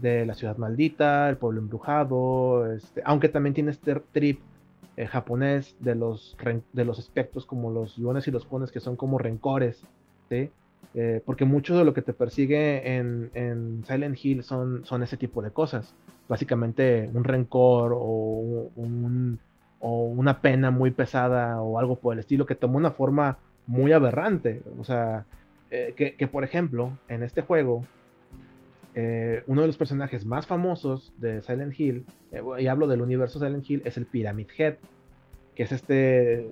[0.00, 4.40] la ciudad maldita, el pueblo embrujado, este, aunque también tiene este trip
[4.96, 6.36] eh, japonés de los,
[6.72, 9.82] de los aspectos como los yuanes y los pones que son como rencores,
[10.28, 10.50] ¿sí?
[10.94, 15.42] Eh, porque mucho de lo que te persigue en, Silent Hill son, son ese tipo
[15.42, 15.94] de cosas.
[16.28, 18.70] Básicamente un rencor o,
[19.86, 23.92] o una pena muy pesada o algo por el estilo que tomó una forma muy
[23.92, 24.62] aberrante.
[24.78, 25.26] O sea,
[25.70, 27.84] eh, que, por ejemplo, en este juego,
[28.94, 33.38] eh, uno de los personajes más famosos de Silent Hill, eh, y hablo del universo
[33.38, 34.76] Silent Hill, es el Pyramid Head,
[35.54, 36.48] que es este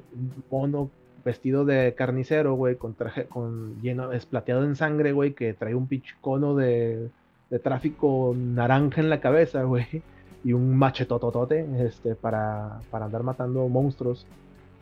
[0.51, 0.91] mono
[1.25, 5.87] vestido de carnicero, güey, con traje, con lleno, esplateado en sangre, güey, que trae un
[5.87, 7.09] pichcono de,
[7.49, 10.03] de tráfico naranja en la cabeza, güey,
[10.45, 14.27] y un machetototote, este, para, para andar matando monstruos,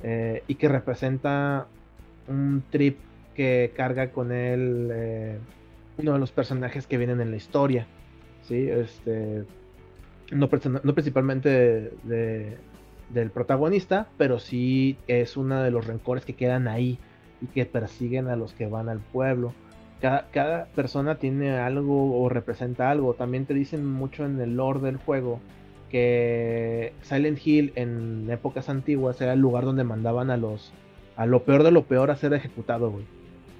[0.02, 1.66] y que representa
[2.26, 2.98] un trip
[3.34, 5.38] que carga con él eh,
[5.98, 7.86] uno de los personajes que vienen en la historia.
[8.42, 8.68] ¿sí?
[8.68, 9.44] Este,
[10.30, 16.98] no, principalmente del protagonista, pero sí es uno de los rencores que quedan ahí
[17.40, 19.52] y que persiguen a los que van al pueblo.
[20.00, 23.14] Cada, cada, persona tiene algo o representa algo.
[23.14, 25.40] También te dicen mucho en el lore del juego
[25.90, 30.72] que Silent Hill en épocas antiguas era el lugar donde mandaban a los
[31.16, 33.04] a lo peor de lo peor a ser ejecutado, güey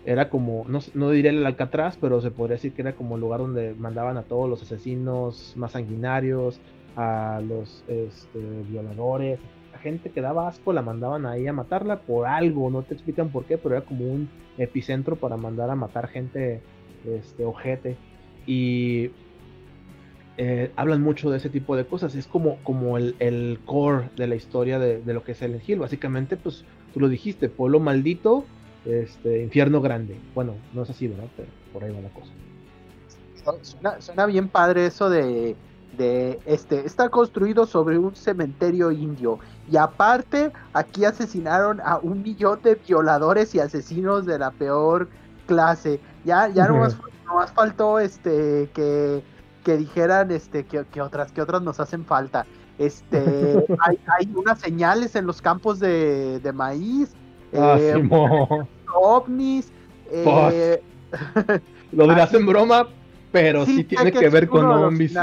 [0.05, 3.21] era como, no, no diré el Alcatraz, pero se podría decir que era como el
[3.21, 6.61] lugar donde mandaban a todos los asesinos más sanguinarios,
[6.97, 9.39] a los este, violadores,
[9.83, 13.45] gente que daba asco, la mandaban ahí a matarla por algo, no te explican por
[13.45, 16.61] qué, pero era como un epicentro para mandar a matar gente,
[17.07, 17.97] este, ojete.
[18.47, 19.11] Y
[20.37, 24.27] eh, hablan mucho de ese tipo de cosas, es como, como el, el core de
[24.27, 25.79] la historia de, lo que es el Hill.
[25.79, 26.65] Básicamente, pues
[26.95, 28.47] tú lo dijiste, pueblo maldito
[28.85, 30.17] este, infierno grande.
[30.35, 31.29] Bueno, no es así, ¿verdad?
[31.37, 32.33] Pero por ahí va la cosa.
[34.01, 35.57] Suena, bien padre eso de,
[36.01, 39.39] de este, está construido sobre un cementerio indio.
[39.71, 45.09] Y aparte, aquí asesinaron a un millón de violadores y asesinos de la peor
[45.47, 46.01] clase.
[46.25, 49.23] Ya, ya no más faltó este que,
[49.65, 52.47] que dijeran este que, que, otras, que otras nos hacen falta.
[52.79, 53.19] Este
[53.87, 57.15] hay, hay unas señales en los campos de, de maíz
[57.53, 58.09] Ah, eh,
[58.95, 59.73] ovnis.
[60.11, 60.83] Eh,
[61.93, 62.87] lo dirás en broma,
[63.33, 65.15] pero sí, tiene que, ver con ovnis.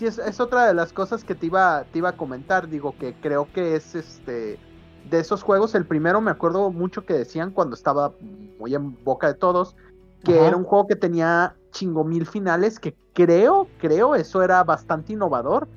[0.00, 2.68] Sí, es, otra de las cosas que te iba, te iba a comentar.
[2.68, 4.58] Digo que creo que es este
[5.10, 5.74] de esos juegos.
[5.74, 8.14] El primero me acuerdo mucho que decían cuando estaba
[8.58, 9.76] muy en boca de todos
[10.24, 12.78] que era un juego que tenía chingo mil finales.
[12.78, 15.68] Que creo, creo, eso era bastante innovador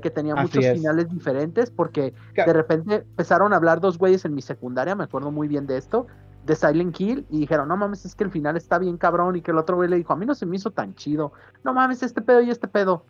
[0.00, 4.42] que tenía muchos finales diferentes, porque de repente empezaron a hablar dos güeyes en mi
[4.42, 6.06] secundaria, me acuerdo muy bien de esto,
[6.46, 9.42] de Silent Hill, y dijeron, no mames, es que el final está bien cabrón, y
[9.42, 11.32] que el otro güey le dijo, a mí no se me hizo tan chido,
[11.64, 13.04] no mames, este pedo y este pedo.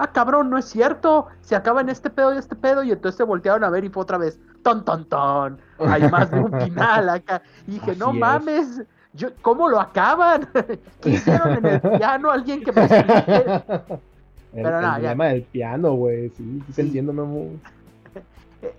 [0.00, 3.16] Ah, cabrón, no es cierto, se acaba en este pedo y este pedo, y entonces
[3.16, 6.52] se voltearon a ver y fue otra vez, ton, ton, ton, hay más de un
[6.60, 7.42] final acá.
[7.66, 8.82] Y dije, no mames,
[9.12, 10.48] yo, ¿cómo lo acaban?
[11.00, 12.30] ¿Qué hicieron en el piano?
[12.30, 13.62] Alguien que me explique.
[14.54, 16.30] El, Pero el problema del piano, güey.
[16.30, 17.12] Sí, sí, entiendo,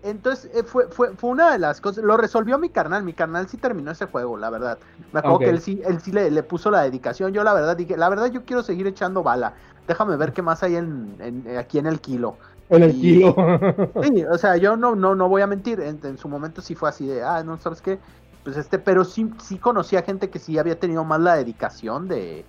[0.04, 2.04] Entonces, eh, fue, fue, fue una de las cosas.
[2.04, 3.04] Lo resolvió mi carnal.
[3.04, 4.78] Mi carnal sí terminó ese juego, la verdad.
[5.14, 7.32] Me acuerdo que él sí, él sí le, le, puso la dedicación.
[7.32, 9.54] Yo, la verdad, dije, la verdad, yo quiero seguir echando bala.
[9.88, 12.36] Déjame ver qué más hay en, en aquí en el kilo.
[12.70, 13.36] En el kilo.
[14.04, 15.80] sí, o sea, yo no, no, no voy a mentir.
[15.80, 18.00] En, en, su momento sí fue así de, ah, no, ¿sabes qué?
[18.44, 22.46] Pues este, pero sí, sí conocía gente que sí había tenido más la dedicación de,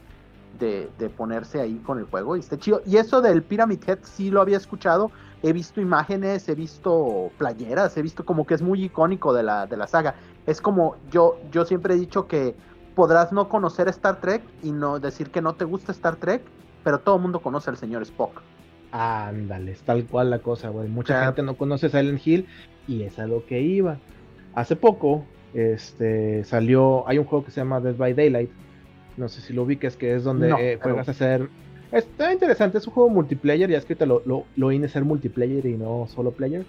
[0.59, 2.83] de, ponerse ahí con el juego y está chido.
[2.87, 5.11] Y eso del Pyramid Head sí lo había escuchado,
[5.43, 9.67] he visto imágenes, he visto playeras, he visto como que es muy icónico de la,
[9.67, 10.15] de la saga.
[10.47, 12.55] Es como yo, yo siempre he dicho que
[12.95, 16.43] podrás no conocer Star Trek y no decir que no te gusta Star Trek,
[16.85, 18.43] pero todo el mundo conoce al señor Spock.
[18.93, 20.89] Ándale, es tal cual la cosa, güey.
[20.89, 22.47] Mucha gente no conoce Silent Hill
[22.89, 23.99] y es a lo que iba.
[24.55, 25.25] Hace poco,
[25.55, 28.51] este, salió, hay un juego que se llama Dead by Daylight.
[29.17, 31.49] No sé si lo ubiques, que es donde eh, juegas a hacer
[31.93, 35.77] Está interesante, es un juego multiplayer, ya es que lo, lo, lo ser multiplayer y
[35.77, 36.65] no solo player.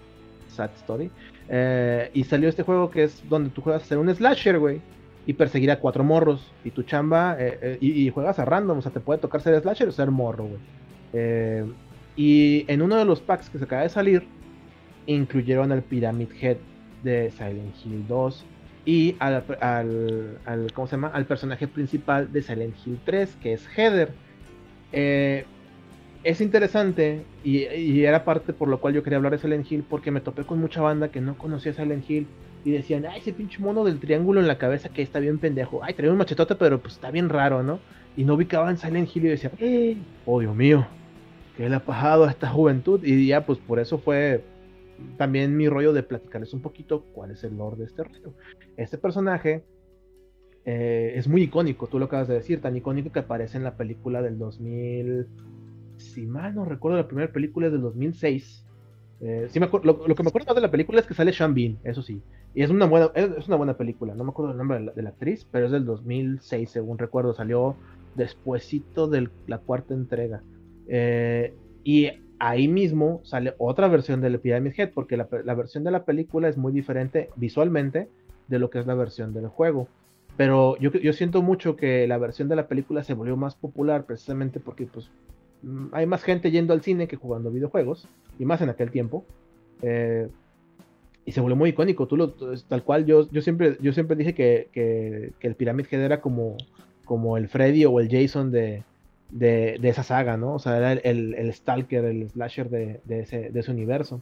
[0.48, 1.10] Sad story.
[1.48, 4.80] Eh, y salió este juego que es donde tú juegas a ser un slasher, güey.
[5.24, 6.52] Y perseguir a cuatro morros.
[6.64, 7.36] Y tu chamba.
[7.38, 8.78] Eh, eh, y, juegas a random.
[8.78, 11.72] O sea, te puede tocar ser slasher o ser morro, güey.
[12.16, 14.26] y en uno de los packs que se acaba de salir.
[15.06, 16.56] Incluyeron al Pyramid Head
[17.04, 18.44] de Silent Hill 2.
[18.84, 21.08] Y al, al, al, ¿cómo se llama?
[21.14, 24.12] al personaje principal de Silent Hill 3, que es Heather
[24.92, 25.44] eh,
[26.24, 27.64] es interesante y,
[28.02, 30.60] era parte por lo cual yo quería hablar de Silent Hill porque me topé con
[30.60, 32.28] mucha banda que no conocía Silent Hill
[32.64, 35.82] y decían, ay, ese pinche mono del triángulo en la cabeza que está bien pendejo,
[35.82, 37.80] ay, trae un machetote pero pues está bien raro, ¿no?
[38.16, 40.86] Y no ubicaban Silent Hill y decían, eh, oh Dios mío,
[41.56, 43.02] ¿qué le ha pasado a esta juventud?
[43.02, 44.44] Y ya pues por eso fue
[45.16, 48.34] también mi rollo de platicarles un poquito cuál es el lore de este rollo.
[48.76, 49.64] Este personaje
[50.64, 53.76] eh, es muy icónico, tú lo acabas de decir, tan icónico que aparece en la
[53.76, 55.26] película del 2000,
[55.96, 58.66] si mal no recuerdo, la primera película es del 2006.
[59.20, 59.48] Eh,
[59.84, 62.20] lo, que me acuerdo más de la película es que sale Sean Bean, eso sí,
[62.54, 65.10] y es una buena, es, una buena película, no me acuerdo el nombre de la,
[65.10, 67.76] actriz, pero es del 2006, según recuerdo, salió
[68.16, 70.42] despuesito de la cuarta entrega.
[70.88, 76.04] Eh, y ahí mismo sale otra versión del Pyramid Head, porque la, versión de la
[76.04, 78.08] película es muy diferente visualmente
[78.48, 79.88] de lo que es la versión del juego.
[80.36, 84.04] Pero yo, yo siento mucho que la versión de la película se volvió más popular
[84.04, 85.10] precisamente porque pues
[85.62, 89.24] mm, hay más gente yendo al cine que jugando videojuegos, y más en aquel tiempo.
[89.82, 90.28] Eh,
[91.24, 94.34] y se volvió muy icónico, tú lo, tal cual, yo, yo, siempre, yo siempre dije
[94.34, 96.56] que, que, el Pyramid Head era como,
[97.04, 98.82] como el Freddy o el Jason de,
[99.30, 100.54] de, de esa saga, ¿no?
[100.54, 104.20] O sea, era el, el, Stalker, el slasher de, de, ese, universo.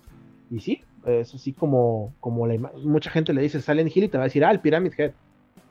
[0.51, 4.19] Y sí, es así como, como la mucha gente le dice Silent Hill y te
[4.19, 5.13] va a decir, ah, el Pyramid Head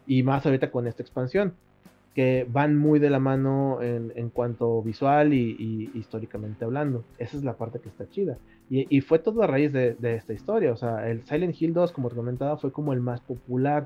[0.09, 1.53] y más ahorita con esta expansión,
[2.15, 7.03] que van muy de la mano en, cuanto visual y, históricamente hablando.
[7.19, 8.39] Esa es la parte que está chida.
[8.71, 10.73] Y, fue todo a raíz de, esta historia.
[10.73, 13.85] O sea, el Silent Hill 2, como te comentaba, fue como el más popular.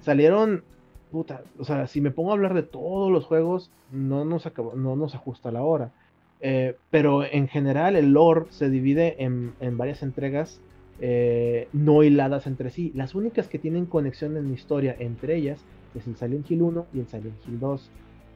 [0.00, 0.64] Salieron,
[1.12, 4.74] puta, o sea, si me pongo a hablar de todos los juegos, no nos, acabó,
[4.74, 5.92] no nos ajusta la hora.
[6.40, 10.62] Eh, pero en general el lore se divide en, en varias entregas
[11.00, 12.92] eh, no hiladas entre sí.
[12.94, 17.00] Las únicas que tienen conexión en historia entre ellas es el Silent Hill 1 y
[17.00, 17.90] el Silent Hill 2.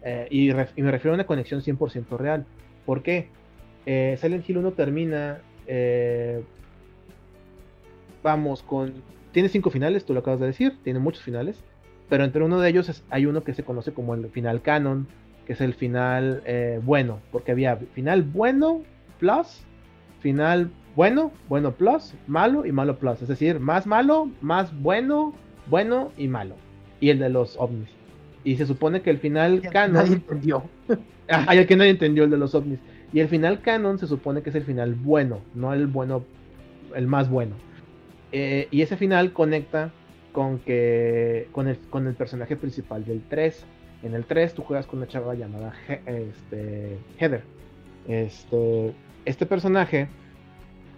[0.04, 2.46] Eh, y, me refiero a una conexión 100% real.
[2.86, 3.28] ¿Por qué?
[3.86, 5.40] Eh, Silent Hill 1 termina,
[8.22, 8.92] vamos, con...
[9.32, 11.58] Tiene cinco finales, tú lo acabas de decir, tiene muchos finales,
[12.10, 15.08] pero entre uno de ellos hay uno que se conoce como el final canon,
[15.46, 16.42] que es el final
[16.84, 18.82] bueno, porque había final bueno
[19.18, 19.62] plus,
[20.20, 23.22] final bueno, bueno plus, malo y malo plus.
[23.22, 25.34] Es decir, más malo, más bueno,
[25.66, 26.56] bueno y malo.
[27.00, 27.88] Y el de los ovnis.
[28.44, 29.94] Y se supone que el final canon.
[29.94, 30.64] Nadie entendió.
[31.28, 32.78] Hay el que nadie entendió el de los ovnis.
[33.12, 36.24] Y el final canon se supone que es el final bueno, no el bueno,
[36.94, 37.54] el más bueno.
[38.32, 39.92] Eh, y ese final conecta
[40.32, 43.64] con que con el, con el personaje principal del 3.
[44.02, 45.74] En el 3 tú juegas con una chava llamada
[46.06, 47.42] este, Heather.
[48.08, 48.92] Este,
[49.24, 50.08] este personaje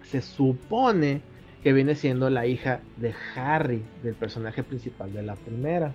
[0.09, 1.21] se supone
[1.63, 5.93] que viene siendo la hija de Harry, del personaje principal de la primera.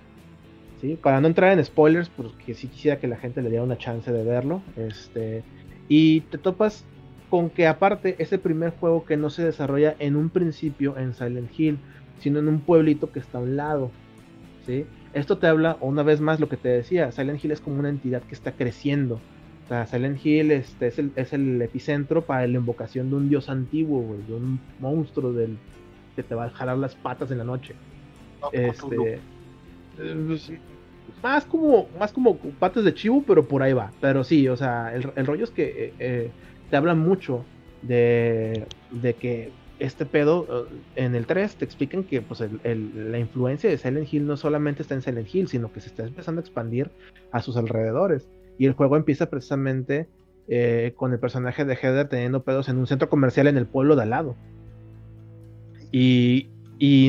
[0.81, 0.97] ¿sí?
[1.01, 4.11] Para no entrar en spoilers, porque sí quisiera que la gente le diera una chance
[4.11, 4.61] de verlo.
[4.75, 5.43] Este,
[5.87, 6.85] y te topas
[7.29, 11.13] con que aparte es el primer juego que no se desarrolla en un principio en
[11.13, 11.79] Silent Hill,
[12.19, 13.91] sino en un pueblito que está a un lado.
[14.65, 14.85] ¿sí?
[15.13, 17.89] Esto te habla, una vez más, lo que te decía, Silent Hill es como una
[17.89, 19.21] entidad que está creciendo
[19.71, 23.47] sea, Silent Hill este, es, el, es el epicentro para la invocación de un dios
[23.47, 25.57] antiguo, de un monstruo del,
[26.15, 27.73] que te va a jalar las patas en la noche.
[28.51, 29.19] este,
[30.27, 30.51] pues,
[31.23, 33.91] más como más como patas de chivo, pero por ahí va.
[34.01, 36.31] Pero sí, o sea, el, rollo es que eh, eh,
[36.69, 37.45] te hablan mucho
[37.81, 43.69] de, de que este pedo eh, en el 3 te explican que pues, la influencia
[43.69, 46.43] de Silent Hill no solamente está en Silent Hill, sino que se está empezando a
[46.43, 46.91] expandir
[47.31, 48.27] a sus alrededores.
[48.57, 50.07] Y el juego empieza precisamente
[50.47, 53.95] eh, con el personaje de Heather teniendo pedos en un centro comercial en el pueblo
[53.95, 54.35] de al lado.
[55.91, 56.49] Y,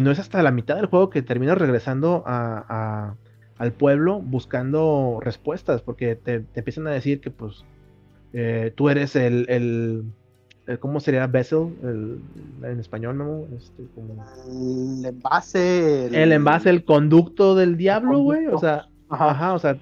[0.02, 3.14] no es hasta la mitad del juego que termina regresando a,
[3.58, 7.64] al pueblo buscando respuestas, porque te, empiezan a decir que pues
[8.32, 11.68] eh, tú eres el, el, ¿cómo sería Vessel
[12.62, 13.44] en español, no?
[13.56, 13.82] Este,
[14.48, 16.06] El envase.
[16.22, 16.32] El...
[16.32, 19.78] envase, el conducto del diablo, güey, o sea, ajá, o sea,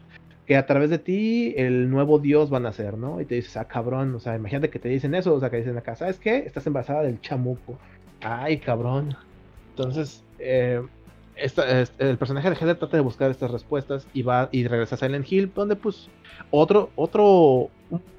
[0.50, 3.20] que a través de ti el nuevo Dios van a ser, ¿no?
[3.20, 5.58] Y te dices, ah, cabrón, o sea, imagínate que te dicen eso, o sea, que
[5.58, 6.38] dicen acá, ¿sabes qué?
[6.38, 7.78] Estás embarazada del chamuco.
[8.20, 9.14] Ay, cabrón.
[9.68, 10.82] Entonces, eh,
[11.36, 15.30] el personaje de Heather trata de buscar estas respuestas y va y regresa a Silent
[15.30, 16.08] Hill, donde pues
[16.50, 17.70] otro, otro,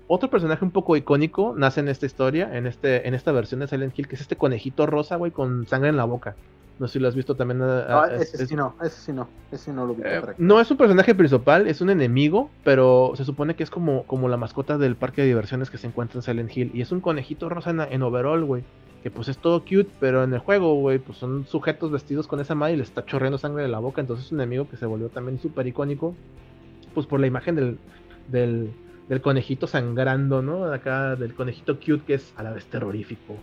[0.07, 3.67] otro personaje un poco icónico nace en esta historia, en este, en esta versión de
[3.67, 6.37] Silent Hill, que es este conejito rosa, güey, con sangre en la boca.
[6.81, 7.61] No sé si lo has visto también.
[7.61, 10.01] Eh, no, ese sí no, ese sí no, ese sí no lo vi.
[10.03, 14.01] Eh, no es un personaje principal, es un enemigo, pero se supone que es como,
[14.07, 16.71] como la mascota del parque de diversiones que se encuentra en Silent Hill.
[16.73, 18.63] Y es un conejito rosa en, overall, güey.
[19.03, 22.39] Que pues es todo cute, pero en el juego, güey, pues son sujetos vestidos con
[22.39, 24.01] esa madre y le está chorreando sangre de la boca.
[24.01, 26.15] Entonces es un enemigo que se volvió también súper icónico.
[26.95, 27.77] Pues por la imagen del,
[28.27, 28.71] del,
[29.07, 30.65] del conejito sangrando, ¿no?
[30.65, 33.35] Acá del conejito cute que es a la vez terrorífico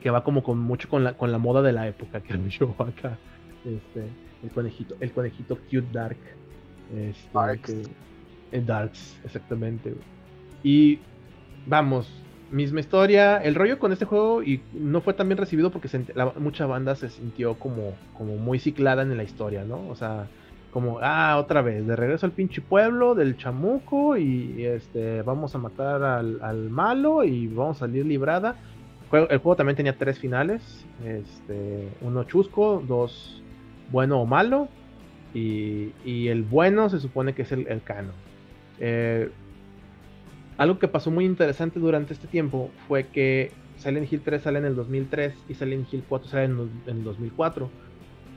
[0.00, 2.74] que va como con mucho con la, con la moda de la época que yo
[2.78, 3.18] acá.
[3.64, 4.08] Este,
[4.42, 6.18] el conejito, el conejito cute dark.
[6.94, 7.74] Este, Darks.
[8.66, 9.94] darks, exactamente.
[10.62, 10.98] Y
[11.66, 12.08] vamos,
[12.50, 13.38] misma historia.
[13.38, 15.88] El rollo con este juego y no fue tan bien recibido porque
[16.38, 19.88] mucha banda se sintió como, como muy ciclada en la historia, ¿no?
[19.88, 20.28] O sea,
[20.70, 25.58] como, ah, otra vez, de regreso al pinche pueblo del chamuco y este, vamos a
[25.58, 28.56] matar al, al malo y vamos a salir librada
[29.12, 30.84] el juego también tenía tres finales.
[31.04, 33.42] Este, uno chusco, dos
[33.90, 34.68] bueno o malo.
[35.32, 35.92] Y,
[36.28, 38.14] el bueno se supone que es el, el canon.
[38.78, 39.30] Eh,
[40.56, 44.64] algo que pasó muy interesante durante este tiempo fue que Silent Hill 3 sale en
[44.66, 47.68] el 2003 y Silent Hill 4 sale en, el 2004.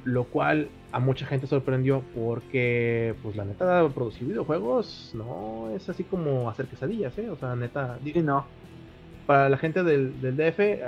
[0.04, 6.04] Lo cual a mucha gente sorprendió porque, pues la neta, producir videojuegos no es así
[6.04, 7.30] como hacer quesadillas, ¿eh?
[7.30, 8.00] O sea, neta.
[8.24, 8.46] no
[9.28, 10.80] para la gente del, DF, eh,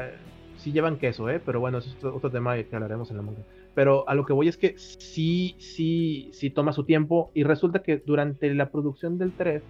[0.58, 1.40] sí llevan queso, ¿eh?
[1.46, 3.42] Pero bueno, eso es otro, tema que hablaremos en la manga.
[3.76, 7.30] Pero a lo que voy es que sí, sí, sí toma su tiempo.
[7.34, 9.62] Y resulta que durante la producción del 3,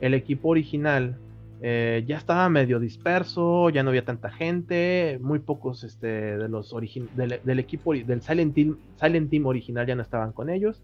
[0.00, 1.16] el equipo original
[1.62, 6.74] eh, ya estaba medio disperso, ya no había tanta gente, muy pocos este, de los
[7.14, 10.82] del, del, equipo del Silent Team original ya no estaban con ellos.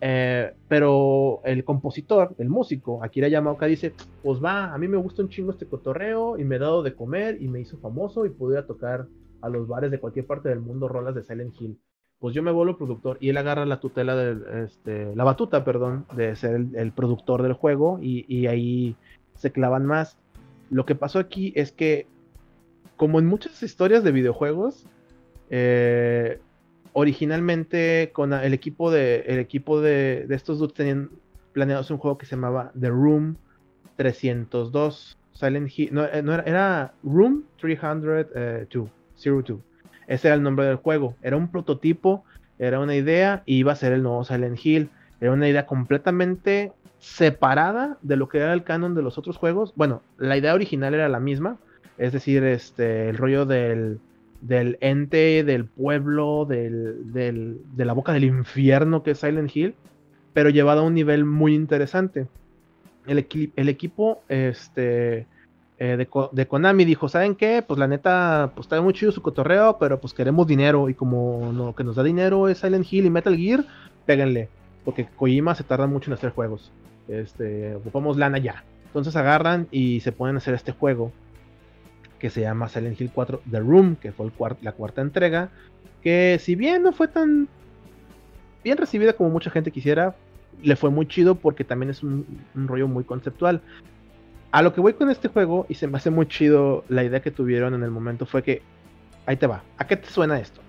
[0.00, 3.92] Eh, pero el compositor, el músico, Akira Yamaoka dice,
[4.22, 6.94] pues va, a mí me gusta un chingo este cotorreo y me he dado de
[6.94, 9.06] comer y me hizo famoso y pude tocar
[9.42, 11.78] a los bares de cualquier parte del mundo rolas de Silent Hill.
[12.18, 16.06] Pues yo me vuelvo productor y él agarra la tutela de este, la batuta, perdón,
[16.14, 18.94] de ser el, productor del juego y, y, ahí
[19.34, 20.18] se clavan más.
[20.70, 22.06] Lo que pasó aquí es que,
[22.96, 24.86] como en muchas historias de videojuegos,
[25.48, 26.40] eh,
[26.92, 31.10] originalmente con el equipo de el equipo de, estos dudes tenían
[31.52, 33.36] planeados un juego que se llamaba The Room
[33.96, 38.26] 302 Silent Hill no, eh, era, era, Room 302
[38.74, 39.58] 02
[40.10, 41.14] ese era el nombre del juego.
[41.22, 42.24] Era un prototipo
[42.58, 44.90] era una idea y iba a ser el nuevo Silent Hill.
[45.20, 49.72] Era una idea completamente separada de lo que era el canon de los otros juegos.
[49.76, 51.58] Bueno la idea original era la misma
[51.96, 54.00] es decir este el rollo del
[54.40, 59.74] del ente, del pueblo, del, de la boca del infierno que es Silent Hill,
[60.32, 62.26] pero llevado a un nivel muy interesante.
[63.06, 65.26] El, equipo este,
[65.78, 67.64] eh, de, Konami dijo, ¿saben qué?
[67.66, 71.52] Pues la neta, pues está muy chido su cotorreo, pero pues queremos dinero y como
[71.52, 73.64] lo que nos da dinero es Silent Hill y Metal Gear,
[74.06, 74.48] péguenle,
[74.84, 76.70] porque Kojima se tarda mucho en hacer juegos.
[77.08, 78.64] Este, ocupamos lana ya.
[78.86, 81.12] Entonces agarran y se a hacer este juego
[82.20, 85.48] que se llama Silent Hill 4 The Room, que fue la cuarta entrega,
[86.02, 87.48] que si bien no fue tan
[88.62, 90.14] bien recibida como mucha gente quisiera,
[90.62, 93.62] le fue muy chido porque también es un, rollo muy conceptual.
[94.52, 97.20] A lo que voy con este juego, y se me hace muy chido la idea
[97.20, 98.62] que tuvieron en el momento, fue que,
[99.26, 100.60] ahí te va, ¿a qué te suena esto?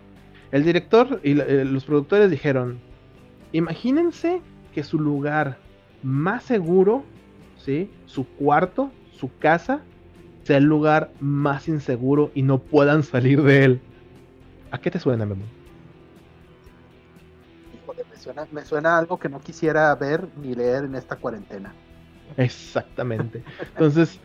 [0.51, 2.79] El director y eh, los productores dijeron,
[3.51, 4.41] imagínense
[4.73, 5.57] que su lugar
[6.03, 7.03] más seguro,
[7.57, 7.89] ¿sí?
[8.05, 9.81] Su cuarto, su casa,
[10.43, 13.81] sea el lugar más inseguro y no puedan salir de él.
[14.71, 15.43] ¿A qué te suena, Memo?
[17.75, 21.73] Híjole, me suena, me suena algo que no quisiera ver ni leer en esta cuarentena.
[22.37, 23.43] Exactamente.
[23.73, 24.19] Entonces,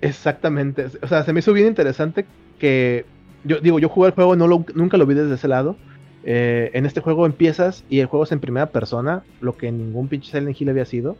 [0.00, 0.86] exactamente.
[1.02, 2.26] O sea, se me hizo bien interesante
[2.58, 3.06] que.
[3.46, 5.76] Yo digo, yo jugué el juego, no nunca lo vi desde ese lado.
[6.22, 10.08] Eh, en este juego empiezas y el juego es en primera persona, lo que ningún
[10.08, 11.18] pinche Silent Hill había sido.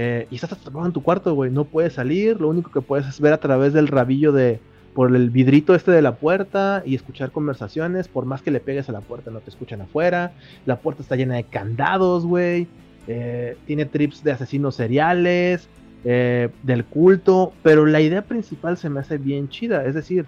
[0.00, 1.50] Eh, y estás atrapado en tu cuarto, güey.
[1.50, 2.40] No puedes salir.
[2.40, 4.60] Lo único que puedes es ver a través del rabillo de.
[4.94, 8.06] por el vidrito este de la puerta y escuchar conversaciones.
[8.06, 10.30] Por más que le pegues a la puerta, no te escuchan afuera.
[10.66, 12.68] La puerta está llena de candados, güey.
[13.08, 15.68] Eh, tiene trips de asesinos seriales,
[16.04, 17.52] eh, del culto.
[17.64, 19.84] Pero la idea principal se me hace bien chida.
[19.84, 20.26] Es decir,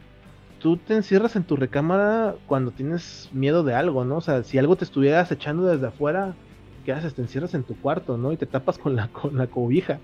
[0.58, 4.16] tú te encierras en tu recámara cuando tienes miedo de algo, ¿no?
[4.16, 6.34] O sea, si algo te estuvieras echando desde afuera,
[6.84, 7.14] ¿qué haces?
[7.14, 8.32] Te encierras en tu cuarto, ¿no?
[8.32, 9.98] Y te tapas con la, con la cobija.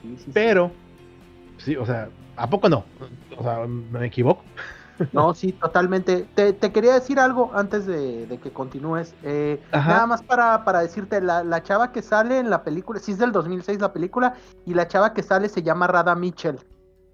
[0.00, 0.70] Sí, sí, Pero,
[1.58, 2.84] sí, o sea, ¿A poco no?
[3.36, 4.42] O sea, ¿me equivoco?
[5.12, 6.26] No, sí, totalmente.
[6.34, 9.14] Te, quería decir algo antes de, que continúes.
[9.22, 13.12] Eh, nada más para, para decirte, la, la, chava que sale en la película, sí
[13.12, 16.58] es del 2006 la película, y la chava que sale se llama Rada Mitchell.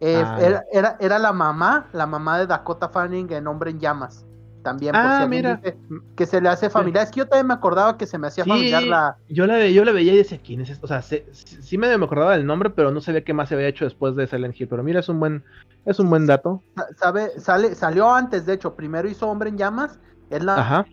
[0.00, 3.80] Eh, ah, era, era, era, la mamá, la mamá de Dakota Fanning en Hombre en
[3.80, 4.24] Llamas.
[4.62, 5.60] También, por ah, mira.
[6.14, 7.04] que se le hace familiar.
[7.04, 9.16] Es que yo también me acordaba que se me hacía familiar la.
[9.28, 10.86] Yo la, yo la veía y decía, ¿quién es esto?
[10.86, 13.84] O sea, sí me acordaba del nombre, pero no sabía qué más se había hecho
[13.84, 14.68] después de Silent Hill.
[14.68, 15.44] Pero mira, es un buen,
[15.84, 16.62] es un buen dato.
[16.96, 18.74] Sabe, sale, salió antes, de hecho.
[18.74, 19.98] Primero hizo Hombre en Llamas.
[20.30, 20.86] Es la, Ajá.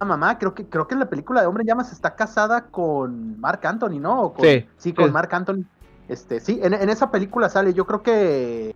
[0.00, 0.38] la mamá.
[0.38, 3.60] Creo que, creo que en la película de Hombre en Llamas está casada con Mark
[3.64, 4.34] Anthony, ¿no?
[4.40, 4.66] sí.
[4.78, 5.64] Sí, con Mark Anthony.
[6.08, 7.72] Este, sí, en, en esa película sale.
[7.72, 8.74] Yo creo que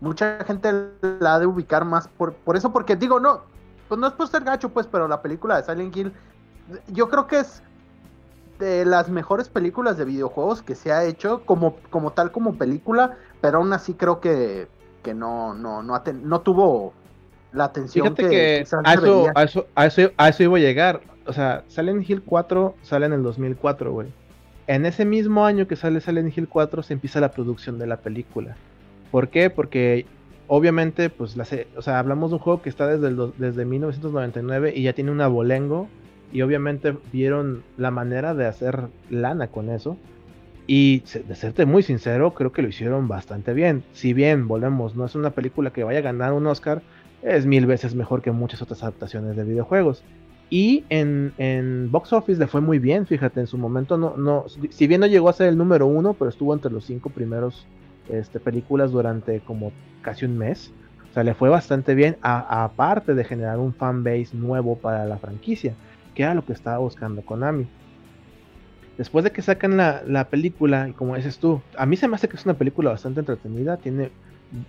[0.00, 0.72] mucha gente
[1.20, 3.42] la ha de ubicar más por, por eso, porque digo, no,
[3.90, 6.12] pues no es por ser gacho, pues, pero la película de Silent Hill,
[6.92, 7.60] yo creo que es
[8.60, 13.18] de las mejores películas de videojuegos que se ha hecho como, como tal como película,
[13.40, 14.68] pero aún así creo que,
[15.02, 16.92] que no, no, no, no tuvo
[17.50, 18.78] la atención que, a, eso,
[19.34, 21.00] a, eso, a, eso, a eso iba a llegar.
[21.26, 24.12] O sea, Silent Hill 4 sale en el 2004, güey.
[24.68, 27.96] En ese mismo año que sale Silent Hill 4 se empieza la producción de la
[27.96, 28.54] película.
[29.10, 29.50] ¿Por qué?
[29.50, 30.06] Porque
[30.50, 31.46] obviamente, pues, la,
[31.76, 35.12] o sea, hablamos de un juego que está desde, el, desde 1999 y ya tiene
[35.12, 35.88] un abolengo.
[36.32, 39.96] Y obviamente vieron la manera de hacer lana con eso.
[40.66, 43.84] Y de serte muy sincero, creo que lo hicieron bastante bien.
[43.92, 46.82] Si bien, volvemos, no es una película que vaya a ganar un Oscar,
[47.22, 50.02] es mil veces mejor que muchas otras adaptaciones de videojuegos.
[50.48, 54.46] Y en, en, box office le fue muy bien, fíjate, en su momento no, no,
[54.70, 57.66] si bien no llegó a ser el número uno, pero estuvo entre los cinco primeros
[58.12, 60.72] este, películas durante como casi un mes.
[61.10, 65.74] O sea, le fue bastante bien, aparte de generar un fanbase nuevo para la franquicia,
[66.14, 67.66] que era lo que estaba buscando Konami.
[68.96, 72.28] Después de que sacan la, película, y como dices tú, a mí se me hace
[72.28, 74.10] que es una película bastante entretenida, tiene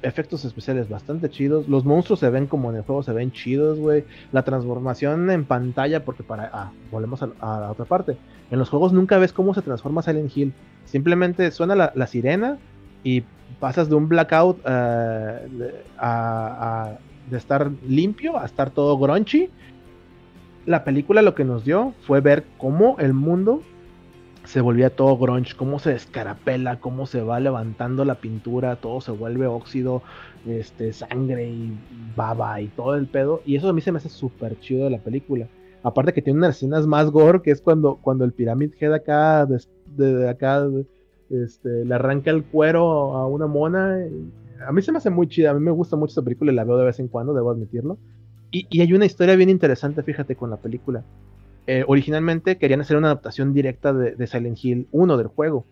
[0.01, 3.77] efectos especiales bastante chidos, los monstruos se ven como en el juego, se ven chidos,
[3.77, 4.05] güey.
[4.31, 6.49] La transformación en pantalla, porque para...
[6.53, 8.17] Ah, volvemos a, la otra parte.
[8.49, 10.53] En los juegos nunca ves cómo se transforma Silent Hill.
[10.85, 12.57] Simplemente suena la, la sirena
[13.03, 13.23] y
[13.59, 16.97] pasas de un blackout eh, a,
[17.29, 19.49] de estar limpio a estar todo grunchy.
[20.65, 23.61] La película lo que nos dio fue ver cómo el mundo
[24.43, 29.11] se volvía todo grunge, cómo se descarapela, cómo se va levantando la pintura, todo se
[29.11, 30.01] vuelve óxido,
[30.47, 31.77] este, sangre y
[32.15, 33.41] baba y todo el pedo.
[33.45, 35.47] Y eso a mí se me hace súper chido de la película.
[35.83, 39.47] Aparte que tiene unas escenas más gore, que es cuando, cuando el Pyramid Head acá,
[39.47, 40.63] de, acá
[41.31, 43.97] este, le arranca el cuero a una mona.
[44.67, 46.55] A mí se me hace muy chida, a mí me gusta mucho esta película y
[46.55, 47.97] la veo de vez en cuando, debo admitirlo.
[48.51, 51.03] Y, hay una historia bien interesante, fíjate, con la película.
[51.67, 55.65] Eh, originalmente querían hacer una adaptación directa de, Silent Hill 1 del juego,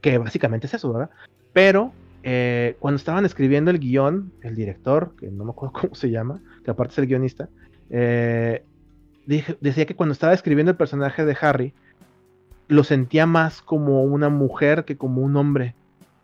[0.00, 1.10] que básicamente es eso, ¿verdad?
[1.52, 1.92] Pero
[2.22, 6.40] eh, cuando estaban escribiendo el guion, el director, que no me acuerdo cómo se llama,
[6.64, 7.48] que aparte es el guionista,
[7.90, 8.62] eh,
[9.60, 11.74] decía que cuando estaba escribiendo el personaje de Harry,
[12.68, 15.74] lo sentía más como una mujer que como un hombre.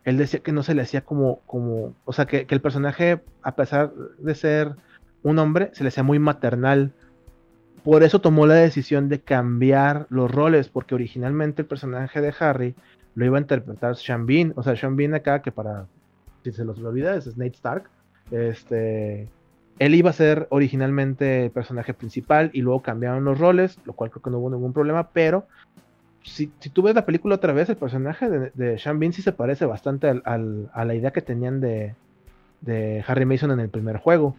[0.04, 3.56] Él decía que no se le hacía como, como, o sea, que, el personaje, a
[3.56, 4.76] pesar de ser
[5.22, 6.92] un hombre, se le hacía muy maternal.
[7.82, 12.74] Por eso tomó la decisión de cambiar los roles, porque originalmente el personaje de Harry
[13.14, 14.52] lo iba a interpretar Sean Bean.
[14.56, 15.86] O sea, Sean Bean acá, que para,
[16.42, 17.84] si se los olvida, es Nate Stark.
[18.30, 19.28] Este,
[19.78, 24.10] él iba a ser originalmente el personaje principal y luego cambiaron los roles, lo cual
[24.10, 25.46] creo que no hubo ningún problema, pero
[26.24, 29.32] si, tú ves la película otra vez, el personaje de, de Sean Bean sí se
[29.32, 31.94] parece bastante a la idea que tenían de,
[33.06, 34.34] Harry Mason en el primer juego.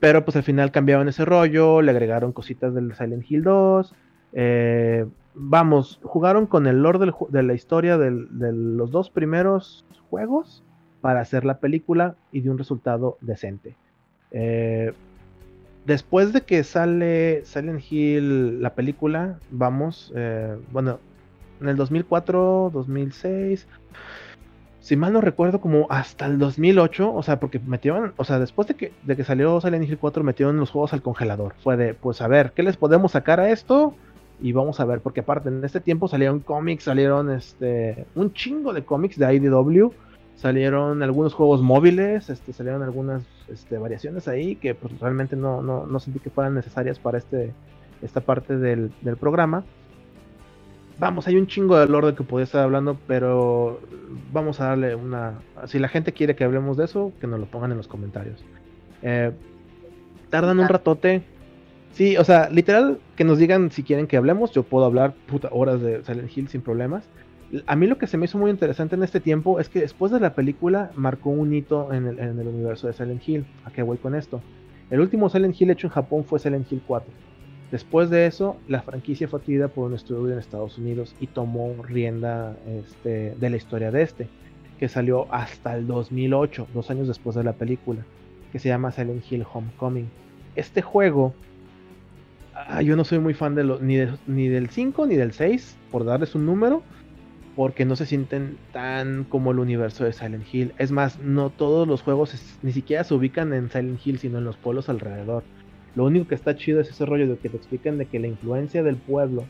[0.00, 3.94] Pero pues al final cambiaron ese rollo, le agregaron cositas del Silent Hill 2.
[4.32, 8.12] Eh, vamos, jugaron con el lore de la historia de
[8.52, 10.62] los dos primeros juegos
[11.00, 13.74] para hacer la película y de un resultado decente.
[14.30, 14.92] Eh,
[15.88, 21.00] después de que sale Silent Hill, la película, vamos, eh, bueno,
[21.62, 23.66] en el 2004, 2006,
[24.80, 28.68] si mal no recuerdo, como hasta el 2008, o sea, porque metieron, o sea, después
[28.68, 31.54] de que, de que salió Silent Hill 4, metieron los juegos al congelador.
[31.64, 33.94] Fue de, pues a ver, ¿qué les podemos sacar a esto?
[34.42, 38.74] Y vamos a ver, porque aparte en este tiempo salieron cómics, salieron este, un chingo
[38.74, 39.90] de cómics de IDW
[40.38, 45.84] salieron algunos juegos móviles, este, salieron algunas este, variaciones ahí que pues, realmente no, no,
[45.86, 47.52] no, sentí que fueran necesarias para este,
[48.02, 49.64] esta parte del, del, programa.
[51.00, 53.80] Vamos, hay un chingo de lore que podía estar hablando, pero
[54.32, 55.34] vamos a darle una...
[55.66, 58.44] Si la gente quiere que hablemos de eso, que nos lo pongan en los comentarios.
[59.02, 59.32] Eh,
[60.30, 61.22] tardan un ratote.
[61.92, 64.52] Sí, o sea, literal, que nos digan si quieren que hablemos.
[64.52, 67.04] Yo puedo hablar puta horas de Silent Hill sin problemas
[67.66, 70.12] a mí lo que se me hizo muy interesante en este tiempo es que después
[70.12, 73.46] de la película marcó un hito en el, universo de Silent Hill.
[73.64, 74.42] ¿A qué voy con esto?
[74.90, 77.10] El último Silent Hill hecho en Japón fue Silent Hill 4.
[77.70, 81.74] Después de eso, la franquicia fue adquirida por un estudio en Estados Unidos y tomó
[81.82, 84.28] rienda este, de la historia de este,
[84.78, 88.04] que salió hasta el 2008, dos años después de la película,
[88.52, 90.08] que se llama Silent Hill Homecoming.
[90.56, 91.34] Este juego,
[92.54, 96.06] ah, yo no soy muy fan de ni, ni del 5 ni del 6, por
[96.06, 96.82] darles un número,
[97.58, 100.74] porque no se sienten tan como el universo de Silent Hill.
[100.78, 102.32] Es más, no todos los juegos
[102.62, 105.42] ni siquiera se ubican en Silent Hill, sino en los pueblos alrededor.
[105.96, 108.28] Lo único que está chido es ese rollo de que te explican de que la
[108.28, 109.42] influencia del pueblo,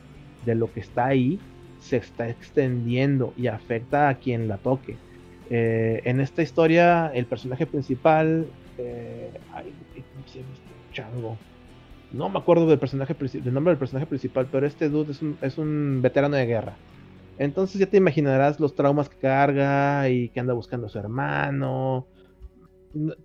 [0.47, 1.39] de lo que está ahí,
[1.81, 4.97] se está extendiendo y afecta a quien la toque.
[5.51, 8.47] Eh, en esta historia, el personaje principal.
[8.79, 9.71] Eh, ay,
[10.15, 11.37] ¿cómo se llama este chango?
[12.13, 15.59] No me acuerdo del, del nombre del personaje principal, pero este dude es un, es
[15.59, 16.75] un veterano de guerra
[17.39, 22.07] entonces ya te imaginarás los traumas que carga y que anda buscando a su hermano.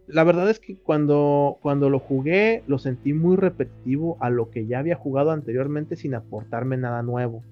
[0.07, 4.68] La verdad es que cuando, cuando lo jugué lo sentí muy repetitivo a lo que
[4.68, 7.43] ya había jugado anteriormente sin aportarme nada nuevo.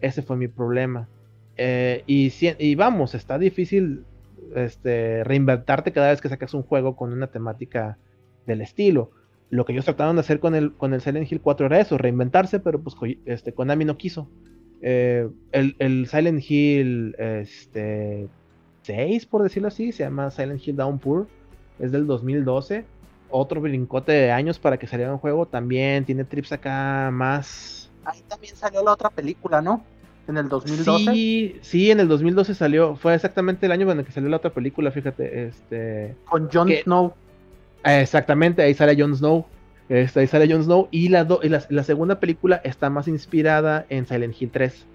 [0.00, 1.08] Ese fue mi problema.
[1.56, 4.04] Eh, y, y, vamos, está difícil
[4.54, 7.98] este, reinventarte cada vez que sacas un juego con una temática
[8.46, 9.10] del estilo.
[9.50, 11.98] Lo que ellos trataron de hacer con el, con el Silent Hill 4 era eso,
[11.98, 14.28] reinventarse, pero pues este, Konami no quiso.
[14.82, 18.28] Eh, el, Silent Hill este,
[18.82, 21.26] 6, por decirlo así, se llama Silent Hill Downpour.
[21.78, 22.84] Es del 2012.
[23.30, 25.46] Otro brincote de años para que saliera un juego.
[25.46, 27.90] También tiene trips acá más.
[28.04, 29.84] Ahí también salió la otra película, ¿no?
[30.26, 31.12] En el 2012.
[31.12, 32.96] Sí, sí, en el 2012 salió.
[32.96, 35.46] Fue exactamente el año en el que salió la otra película, fíjate.
[35.46, 37.14] Este, Con Jon Snow.
[37.84, 39.46] Exactamente, ahí sale Jon Snow.
[39.90, 40.88] Esta, ahí sale Jon Snow.
[40.92, 41.26] Y, la,
[41.68, 44.86] la, segunda película está más inspirada en Silent Hill 3.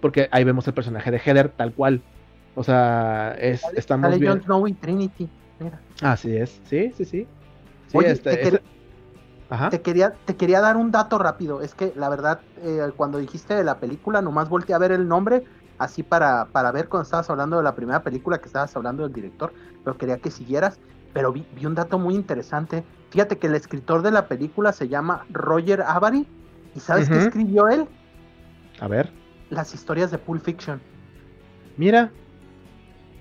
[0.00, 2.02] Porque ahí vemos el personaje de Heather tal cual.
[2.54, 5.28] O sea, es, sale, estamos sale Jon Snow y Trinity.
[5.58, 5.80] Mira.
[6.02, 7.26] Así es, sí, sí, sí.
[8.04, 8.60] este,
[9.70, 11.62] te, quería, te quería dar un dato rápido.
[11.62, 15.08] Es que la verdad, eh, cuando dijiste de la película, nomás volteé a ver el
[15.08, 15.44] nombre,
[15.78, 19.14] así para, para ver cuando estabas hablando de la primera película que estabas hablando del
[19.14, 20.78] director, pero quería que siguieras.
[21.12, 24.88] Pero vi, vi un dato muy interesante Fíjate que el escritor de la película se
[24.88, 26.26] llama Roger Avary.
[26.74, 27.84] ¿Y sabes qué escribió él?
[28.80, 29.10] A ver.
[29.50, 30.80] Las historias de Pulp Fiction.
[31.76, 32.10] Mira.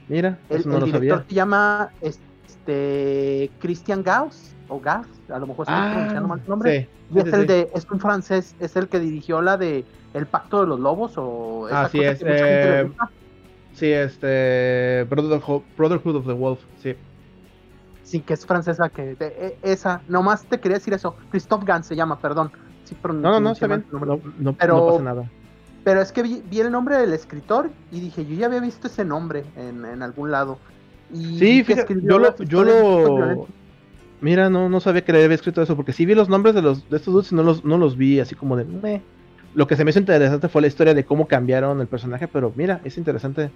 [0.07, 0.39] Mira.
[0.47, 6.27] El, director se llama este Christian Gauss o Gauss, a lo mejor estoy ah, pronunciando
[6.29, 6.89] mal su nombre.
[7.11, 9.83] Sí, es el de, es un francés, es el que dirigió la de
[10.13, 12.23] El Pacto de los Lobos o esa Así es.
[12.25, 12.89] Eh,
[13.73, 16.95] sí, este Brotherhood, Brotherhood of the Wolf, sí
[18.11, 21.95] sí, que es francesa, que e, esa, nomás te quería decir eso, Christophe Gans se
[21.95, 22.51] llama, perdón.
[23.03, 25.29] no, no, no, está bien, no, pasa nada.
[25.83, 29.05] Pero es que vi, el nombre del escritor y dije, yo ya había visto ese
[29.05, 30.59] nombre en, en algún lado.
[31.11, 33.47] Y sí, fíjate, yo lo, yo lo...
[34.19, 36.61] Mira, no, no sabía que le había escrito eso, porque sí vi los nombres de
[36.61, 38.65] los de estos dos y no los, no los vi así como de...
[38.65, 39.01] Meh.
[39.55, 42.53] Lo que se me hizo interesante fue la historia de cómo cambiaron el personaje, pero
[42.55, 43.49] mira, es interesante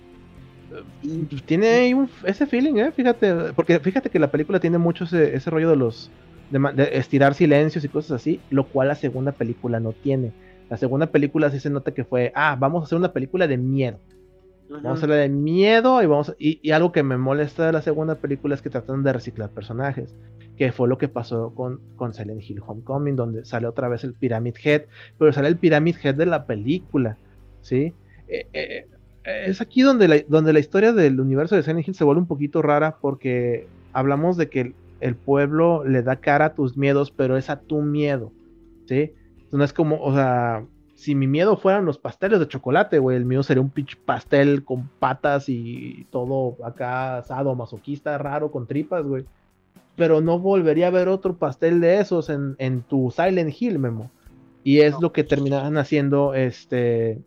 [1.45, 2.91] tiene ese feeling, ¿eh?
[2.91, 6.11] Fíjate, porque fíjate que la película tiene mucho ese, rollo de los
[6.51, 10.32] de, estirar silencios y cosas así, lo cual la segunda película no tiene.
[10.69, 13.57] La segunda película sí se nota que fue, ah, vamos a hacer una película de
[13.57, 13.99] miedo.
[14.69, 18.15] Vamos a hacerla de miedo y vamos y, algo que me molesta de la segunda
[18.15, 20.15] película es que tratan de reciclar personajes,
[20.57, 24.13] que fue lo que pasó con, con Silent Hill Homecoming, donde sale otra vez el
[24.13, 24.86] Pyramid Head,
[25.19, 27.17] pero sale el Pyramid Head de la película,
[27.61, 27.93] ¿sí?
[28.28, 28.88] Eh, eh,
[29.26, 32.28] es aquí donde la, donde la historia del universo de Silent Hill se vuelve un
[32.28, 37.38] poquito rara porque hablamos de que el, pueblo le da cara a tus miedos, pero
[37.38, 38.32] es a tu miedo,
[38.88, 39.13] ¿sí?
[39.51, 40.65] No es como, o sea,
[40.95, 44.63] si mi miedo fueran los pasteles de chocolate, güey, el mío sería un pitch pastel
[44.63, 49.26] con patas y todo acá asado, masoquista, raro, con tripas, güey.
[49.95, 54.11] Pero no volvería a ver otro pastel de esos en, en tu Silent Hill, Memo.
[54.63, 57.21] Y es lo que terminaban haciendo este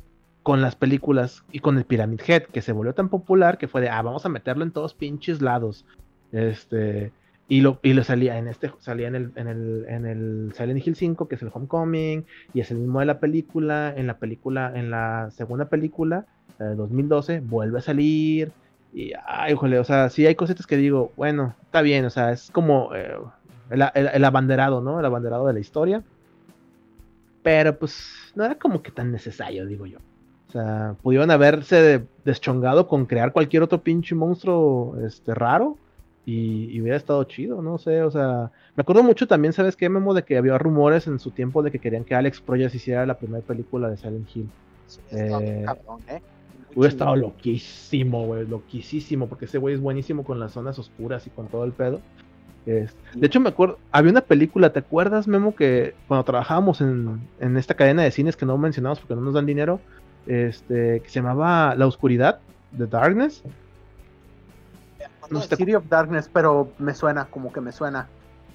[0.48, 3.82] con las películas y con el Pyramid Head, que se volvió tan popular que fue
[3.82, 5.84] de, ah, vamos a meterlo en todos pinches lados.
[6.30, 7.14] Este,
[7.46, 10.86] y lo, y lo salía en este, salía en el, en el, en el Silent
[10.86, 14.18] Hill 5, que es el Homecoming, y es el mismo de la película, en la
[14.18, 16.26] película, en la segunda película,
[16.58, 18.54] de 2012, vuelve a salir,
[18.90, 22.32] Y, ay, híjole, o sea, sí hay cositas que digo, bueno, está bien, o sea,
[22.32, 23.12] es como eh,
[23.70, 24.98] el, el- el abanderado, ¿no?
[25.00, 26.04] El abanderado de la historia.
[27.42, 27.96] Pero pues
[28.34, 29.98] no era como que tan necesario, digo yo.
[30.48, 35.76] O sea, pudieron haberse deschongado con crear cualquier otro pinche monstruo este, raro
[36.24, 39.88] y, y hubiera estado chido, no sé, o sea, me acuerdo mucho también, ¿sabes qué,
[39.88, 40.14] Memo?
[40.14, 43.18] De que había rumores en su tiempo de que querían que Alex Proyas hiciera la
[43.18, 44.48] primera película de Silent Hill.
[44.86, 46.22] Sí, Eh, cabrón, ¿eh?
[46.74, 51.30] Hubiera estado loquísimo, güey, loquísimo, porque ese güey es buenísimo con las zonas oscuras y
[51.30, 52.00] con todo el pedo.
[52.66, 55.54] Es- de hecho, me acuerdo, había una película, ¿te acuerdas, Memo?
[55.54, 59.34] Que cuando trabajábamos en, en esta cadena de cines que no mencionamos porque no nos
[59.34, 59.80] dan dinero,
[60.28, 62.38] este, que se llamaba La Oscuridad,
[62.76, 63.42] The Darkness.
[65.30, 68.08] no sé, City of Darkness, pero me suena, como que me suena.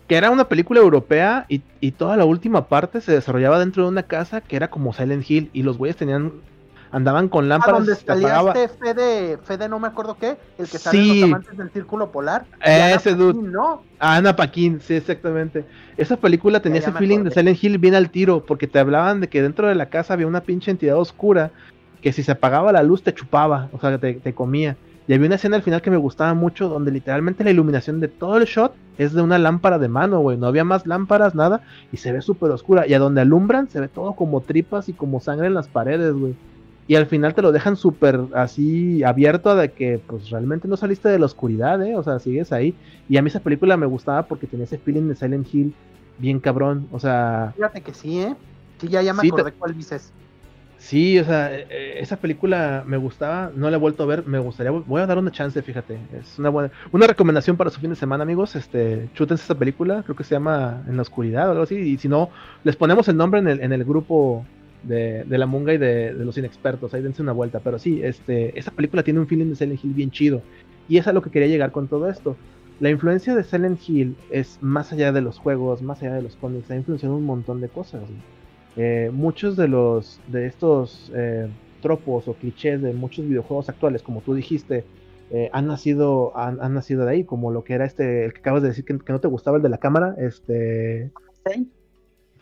[0.08, 3.90] que era una película europea y, y toda la última parte se desarrollaba dentro de
[3.90, 6.32] una casa que era como Silent Hill y los güeyes tenían
[6.94, 10.38] andaban con Ah, lámparas donde y se salía este Fede, Fede no me acuerdo qué,
[10.58, 11.10] el que sale Sí.
[11.10, 12.46] en los amantes del círculo polar.
[12.64, 13.34] Eh, Ana ese dude.
[13.34, 13.82] Paquin, ¿no?
[14.00, 15.66] Ana Paquin, sí, exactamente.
[15.98, 17.32] Esa película tenía Ya ese feeling de.
[17.32, 20.28] Silent Hill bien al tiro, porque te hablaban de que dentro de la casa había
[20.28, 21.52] una pinche entidad oscura
[22.02, 24.76] que si se apagaba la luz te chupaba, o sea, te, te comía.
[25.08, 28.08] Y había una escena al final que me gustaba mucho, donde literalmente la iluminación de
[28.08, 30.38] todo el shot es de una lámpara de mano, güey.
[30.38, 32.88] No había más lámparas, nada, y se ve súper oscura.
[32.88, 36.14] Y a donde alumbran se ve todo como tripas y como sangre en las paredes,
[36.14, 36.36] güey.
[36.88, 41.10] Y al final te lo dejan súper así abierto de que pues realmente no saliste
[41.10, 41.96] de la oscuridad, ¿eh?
[41.96, 42.80] O sea, sigues ahí.
[43.08, 45.78] Y a mí esa película me gustaba porque tenía ese feeling de Silent Hill
[46.18, 46.88] bien cabrón.
[46.92, 48.36] O sea, Fíjate que sí, ¿eh?
[48.78, 50.14] Sí, ya, ya me Sí, acordé cuál dices.
[50.78, 54.26] sí, o sea, eh, eh, esa película me gustaba, no la he vuelto a ver,
[54.28, 56.10] me gustaría, voy a dar una chance, fíjate.
[56.12, 58.56] Es una buena, una recomendación para su fin de semana, amigos.
[58.56, 61.76] Este, chútense esa película, creo que se llama En la oscuridad o algo así.
[61.76, 62.32] Y si no,
[62.64, 64.50] les ponemos el nombre en el, en el grupo
[64.84, 66.94] de, la Munga y de, los inexpertos.
[66.94, 67.60] Ahí dense una vuelta.
[67.60, 70.42] Pero sí, este, esa película tiene un feeling de Silent Hill bien chido.
[70.88, 72.36] Y es a lo que quería llegar con todo esto.
[72.80, 76.36] La influencia de Silent Hill es más allá de los juegos, más allá de los
[76.36, 78.02] cómics, ha influenciado un montón de cosas.
[78.76, 81.48] Eh, muchos de los de estos eh,
[81.82, 84.84] tropos o clichés de muchos videojuegos actuales, como tú dijiste,
[85.30, 88.40] eh, han nacido han, han nacido de ahí, como lo que era este, el que
[88.40, 91.12] acabas de decir que, no te gustaba el de la cámara, este.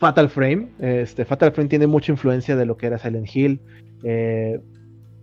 [0.02, 0.66] Fatal Frame.
[0.80, 3.60] Este, Fatal Frame tiene mucha influencia de lo que era Silent Hill.
[4.02, 4.58] Eh,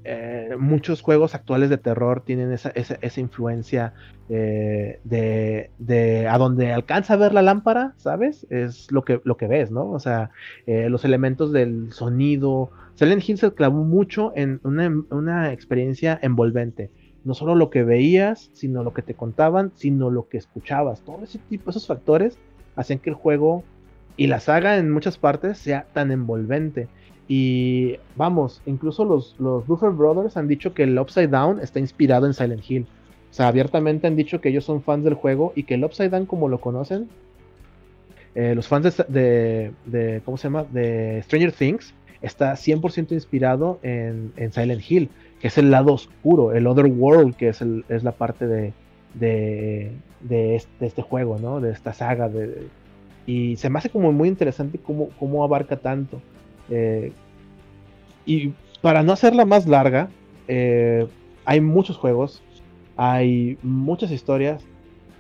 [0.05, 3.93] eh, muchos juegos actuales de terror tienen esa, esa, influencia
[4.30, 8.47] eh, de, de a donde alcanza a ver la lámpara, ¿sabes?
[8.49, 9.91] Es lo que, lo que ves, ¿no?
[9.91, 10.32] O sea,
[10.65, 12.71] los elementos del sonido.
[12.95, 16.89] Silent Hill se clavó mucho en una, una experiencia envolvente.
[17.25, 21.01] No solo lo que veías, sino lo que te contaban, sino lo que escuchabas.
[21.01, 22.39] Todo ese tipo, esos factores
[22.77, 23.65] hacían que el juego
[24.20, 26.89] y la saga en muchas partes sea tan envolvente.
[27.30, 32.34] Y vamos, incluso los, los Brothers han dicho que el Upside Down está inspirado en
[32.34, 32.86] Silent Hill.
[33.32, 36.09] O sea, abiertamente han dicho que ellos son fans del juego y que el Upside
[36.09, 37.07] Down, como lo conocen,
[38.36, 40.65] eh, los fans de, de, de, ¿cómo se llama?
[40.65, 45.09] De Stranger Things, está 100% inspirado en, en, Silent Hill,
[45.39, 48.74] que es el lado oscuro, el Other World, que es, el, es la parte de,
[49.13, 51.61] de, de, este, de, este, juego, ¿no?
[51.61, 52.28] De esta saga.
[52.28, 52.67] De,
[53.30, 56.19] y se me hace como muy interesante cómo, cómo abarca tanto.
[56.67, 57.13] Eh,
[58.25, 60.09] y para no hacerla más larga,
[60.47, 61.07] eh,
[61.45, 62.41] hay muchos juegos,
[62.97, 64.63] hay muchas historias,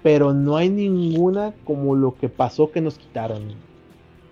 [0.01, 3.43] pero no hay ninguna como lo que pasó que nos quitaron.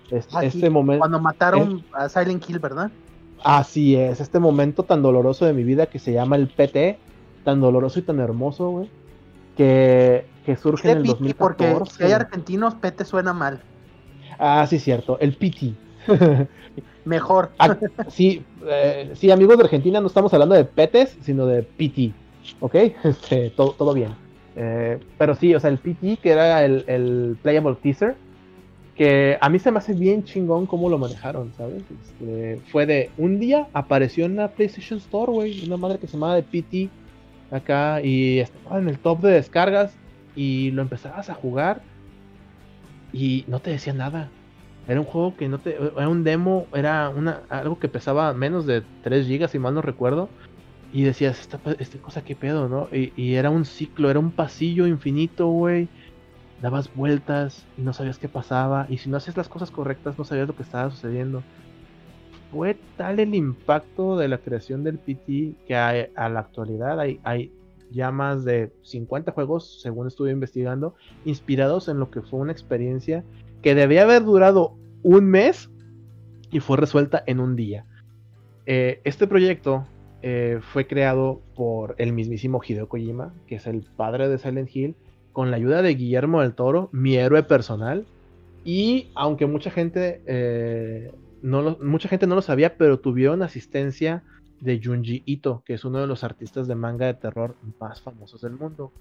[0.10, 1.02] Es, Ah, este sí, momento.
[1.02, 2.90] Cuando mataron a Silent Hill, ¿verdad?
[3.44, 6.98] Así es, este momento tan doloroso de mi vida que se llama el PT,
[7.44, 8.90] tan doloroso y tan hermoso, güey,
[9.58, 11.74] que, que surge en el 2014.
[11.76, 13.62] Porque si hay argentinos, PT suena mal.
[14.40, 15.74] Ah, sí, cierto, el PT.
[17.06, 17.52] Mejor.
[17.60, 17.76] Ah,
[18.10, 22.14] sí, eh, sí, amigos de Argentina, no estamos hablando de petes, sino de PT,
[22.60, 22.76] ¿ok?
[23.04, 24.16] Este, todo, todo bien.
[24.56, 28.16] Eh, pero sí, o sea, el PT, que era el, el Playable Teaser,
[28.96, 31.84] que a mí se me hace bien chingón cómo lo manejaron, ¿sabes?
[32.04, 36.14] Este, fue de un día apareció en la PlayStation Store, güey, una madre que se
[36.14, 36.90] llamaba de PT
[37.52, 39.96] acá y estaba en el top de descargas
[40.36, 41.82] y lo empezabas a jugar
[43.14, 44.30] y no te decía nada.
[44.88, 45.76] Era un juego que no te.
[45.76, 49.82] Era un demo, era una, algo que pesaba menos de 3 GB, si mal no
[49.82, 50.30] recuerdo.
[50.94, 51.60] Y decías, esta,
[52.00, 52.88] cosa qué pedo, ¿no?
[52.96, 55.90] Y, y, era un ciclo, era un pasillo infinito, güey.
[56.62, 58.88] Dabas vueltas y no sabías qué pasaba.
[58.90, 61.44] Y si no hacías las cosas correctas, no sabías lo que estaba sucediendo.
[62.52, 67.52] Fue tal el impacto de la creación del PT que hay, a la actualidad hay,
[67.92, 70.96] ya más de 50 juegos, según estuve investigando,
[71.26, 73.24] inspirados en lo que fue una experiencia
[73.62, 75.70] que debía haber durado un mes
[76.52, 77.86] y fue resuelta en un día.
[78.66, 79.86] Eh, este proyecto
[80.22, 84.96] eh, fue creado por el mismísimo Hideo Kojima, que es el padre de Silent Hill,
[85.32, 88.06] con la ayuda de Guillermo del Toro, mi héroe personal.
[88.66, 91.12] Y aunque mucha gente, eh,
[91.48, 94.24] mucha gente no lo sabía, pero tuvieron asistencia
[94.62, 98.42] de Junji Ito, que es uno de los artistas de manga de terror más famosos
[98.42, 98.92] del mundo.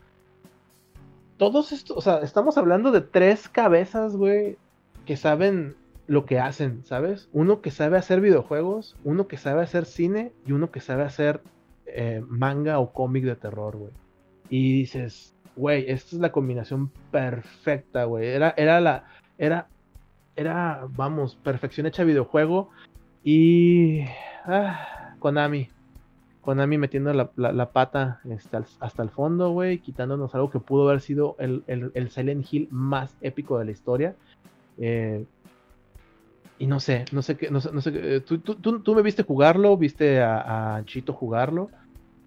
[1.38, 4.56] Todos estos, o sea, estamos hablando de tres cabezas, güey,
[5.04, 5.76] que saben
[6.06, 7.28] lo que hacen, ¿sabes?
[7.32, 11.40] Uno que sabe hacer videojuegos, uno que sabe hacer cine y uno que sabe hacer
[11.86, 13.92] eh, manga o cómic de terror, güey.
[14.48, 18.28] Y dices, güey, esta es la combinación perfecta, güey.
[18.28, 19.04] Era, era la,
[19.38, 19.68] era,
[20.36, 22.70] era, vamos, perfección hecha videojuego
[23.24, 24.02] y
[24.44, 25.68] ah, Konami.
[26.42, 31.34] Konami metiendo la, pata este, hasta el fondo, güey, quitándonos algo que pudo haber sido
[31.40, 34.14] el, el Silent Hill más épico de la historia.
[34.78, 35.24] Eh,
[36.58, 39.02] y no sé, no sé qué, no sé, no sé eh, ¿tú, tú, tú, me
[39.02, 41.70] viste jugarlo, viste a, Chito jugarlo.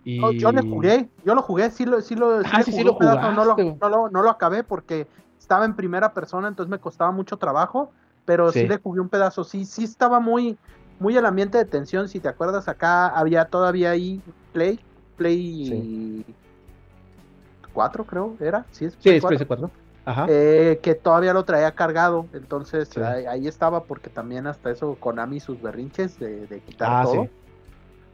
[0.03, 0.19] Y...
[0.37, 3.45] yo le jugué, yo lo jugué, sí lo, sí lo, ah, sí, lo jugaste, no,
[3.45, 5.07] lo, no, lo, no, lo, acabé porque
[5.39, 7.91] estaba en primera persona, entonces me costaba mucho trabajo,
[8.25, 10.57] pero sí, le jugué un pedazo, sí, sí estaba muy,
[10.99, 14.21] muy el ambiente de tensión, si te acuerdas, acá había todavía ahí
[14.53, 14.79] Play,
[15.17, 16.25] Play
[17.73, 19.47] 4 creo, era, sí, es Play sí, 4.
[19.47, 19.71] 4.
[20.27, 22.25] Eh, que todavía lo traía cargado.
[22.33, 27.27] Entonces ahí, estaba porque también hasta eso Konami sus berrinches de, quitar ah, todo.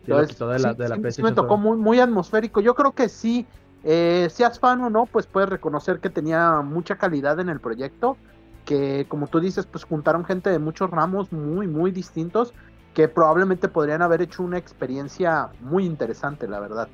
[0.05, 1.21] Sí.
[1.21, 2.59] me tocó muy, muy atmosférico.
[2.61, 3.45] Yo creo que sí,
[3.85, 8.17] eh, seas fan o no, pues puedes reconocer que tenía mucha calidad en el proyecto.
[8.65, 12.53] Que como tú dices, pues juntaron gente de muchos ramos muy, muy distintos
[12.95, 16.87] que probablemente podrían haber hecho una experiencia muy interesante, la verdad.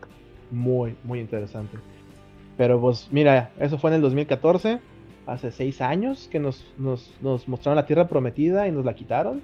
[0.49, 1.77] Muy, muy interesante.
[2.57, 4.81] Pero pues mira, eso fue en el 2014,
[5.27, 9.41] hace seis años que nos, nos, mostraron la Tierra Prometida y nos la quitaron.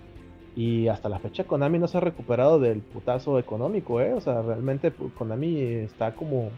[0.56, 4.14] Y hasta la fecha Konami no se ha recuperado del putazo económico, ¿eh?
[4.14, 6.50] O sea, realmente pues, Konami está como,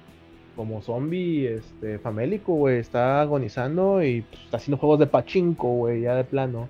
[0.60, 2.80] como zombie este, famélico, güey.
[2.80, 6.68] Está agonizando y pues, está haciendo juegos de pachinko, güey, ya de plano.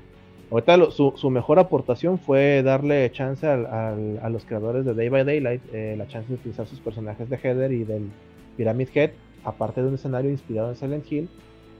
[0.51, 5.95] Ahorita su, mejor aportación fue darle chance a los creadores de Day by Daylight, eh,
[5.97, 8.11] la chance de utilizar sus personajes de Heather y del
[8.57, 9.09] Pyramid Head
[9.43, 11.27] aparte de un escenario inspirado en Silent Hill,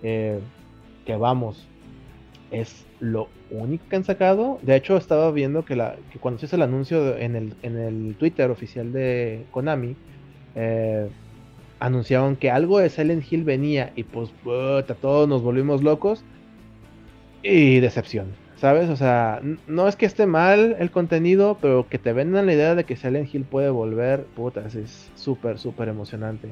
[0.01, 0.39] eh,
[1.05, 1.68] que vamos,
[2.49, 4.57] es lo único que han sacado.
[4.64, 8.16] De hecho, estaba viendo que, la, cuando se hizo el anuncio en el, en el
[8.16, 9.95] Twitter oficial de Konami,
[10.55, 11.07] eh,
[11.80, 16.24] anunciaban que algo de Silent Hill venía y pues todos nos volvimos locos.
[17.42, 18.28] Y decepción,
[18.58, 18.90] ¿sabes?
[18.90, 22.76] O sea, no es que esté mal el contenido, pero que te vendan la idea
[22.76, 26.50] de que Silent Hill puede volver, puta, es súper, súper emocionante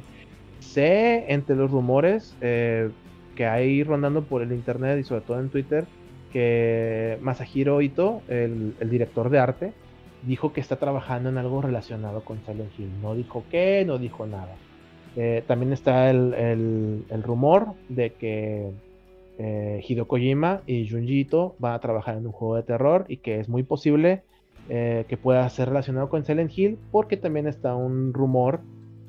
[0.59, 2.89] sé entre los rumores eh,
[3.35, 5.85] que hay rondando por el internet y sobre todo en Twitter
[6.31, 9.73] que Masahiro Ito, el, director de arte,
[10.23, 12.89] dijo que está trabajando en algo relacionado con Silent Hill.
[13.01, 14.55] No dijo qué, no dijo nada.
[15.17, 18.69] Eh, también está el, rumor de que
[19.39, 23.17] eh, Hideo Kojima y Junji Ito van a trabajar en un juego de terror y
[23.17, 24.23] que es muy posible
[24.69, 28.59] que pueda ser relacionado con Silent Hill porque también está un rumor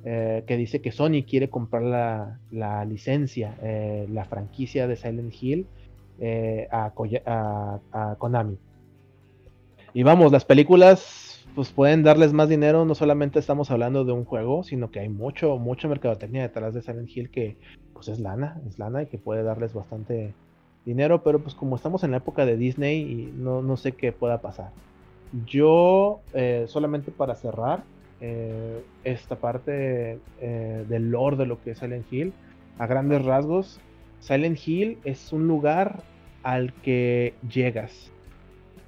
[0.05, 1.83] eh, que dice que Sony quiere comprar
[2.51, 5.67] la, licencia, eh, la franquicia de Silent Hill
[6.21, 6.93] eh, a,
[8.17, 8.57] Konami.
[9.93, 11.28] Y vamos, las películas
[11.59, 15.09] pues pueden darles más dinero, no solamente estamos hablando de un juego, sino que hay
[15.09, 17.57] mucho, mucha mercadotecnia detrás de Silent Hill que
[17.95, 20.35] pues es lana, es lana y que puede darles bastante
[20.85, 24.13] dinero, pero pues como estamos en la época de Disney y no, no sé qué
[24.13, 24.71] pueda pasar.
[25.49, 26.21] Yo,
[26.69, 27.83] solamente para cerrar,
[28.21, 32.33] eh, esta parte eh, del lore de lo que es Silent Hill.
[32.79, 33.81] A grandes rasgos,
[34.21, 36.05] Silent Hill es un lugar
[36.45, 38.13] al que llegas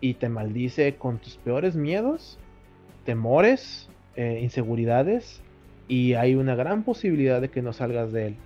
[0.01, 2.39] y te maldice con tus peores miedos,
[3.05, 5.42] temores, eh, inseguridades
[5.88, 8.36] y hay una gran posibilidad de que no salgas de él.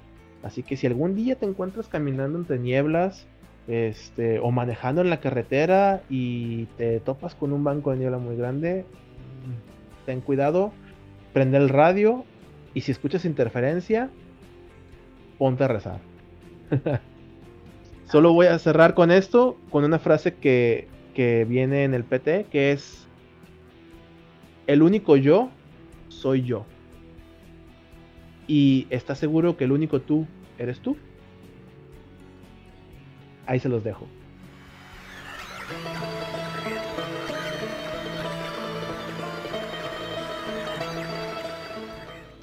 [0.42, 3.26] Así que si algún día te encuentras caminando entre nieblas,
[3.66, 8.36] este, o manejando en la carretera y te topas con un banco de niebla muy
[8.36, 8.84] grande,
[10.04, 10.72] ten cuidado,
[11.32, 12.24] prende el radio
[12.74, 14.10] y si escuchas interferencia,
[15.38, 16.00] ponte a rezar.
[18.10, 22.46] Solo voy a cerrar con esto, con una frase que, que viene en el PT,
[22.50, 23.06] que es,
[24.66, 25.50] el único yo
[26.08, 26.64] soy yo.
[28.46, 30.26] ¿Y estás seguro que el único tú
[30.58, 30.96] eres tú?
[33.46, 34.06] Ahí se los dejo.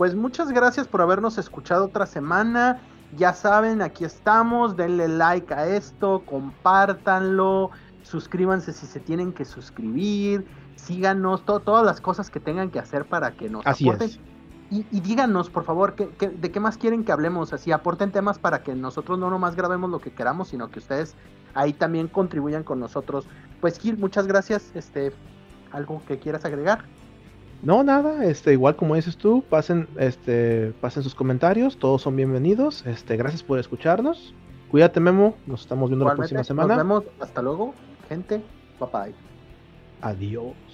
[0.02, 2.82] pues muchas gracias por habernos escuchado otra semana.
[3.16, 7.70] Ya saben, aquí estamos, denle like a esto, compártanlo.
[8.02, 10.44] suscríbanse si se tienen que suscribir,
[10.86, 14.10] síganos, todas las cosas que tengan que hacer para que nos Así aporten.
[14.10, 14.20] es.
[14.70, 17.52] Y, y díganos, por favor, ¿qué, qué- de qué más quieren que hablemos?
[17.54, 21.16] Así aporten temas para que nosotros no nomás grabemos lo que queramos, sino que ustedes
[21.54, 23.26] ahí también contribuyan con nosotros.
[23.60, 24.72] Pues Gil, muchas gracias.
[24.74, 25.12] Este,
[25.72, 26.86] ¿Algo que quieras agregar?
[27.64, 32.86] No, nada, este, igual como dices tú, pasen, este, pasen sus comentarios, todos son bienvenidos.
[32.88, 34.34] Este, gracias por escucharnos.
[34.72, 36.76] Cuídate, Memo, nos estamos viendo la próxima semana.
[36.76, 37.04] Nos vemos.
[37.20, 37.74] Hasta luego,
[38.08, 38.42] gente.
[38.80, 39.16] Bye bye.
[40.02, 40.71] Adiós.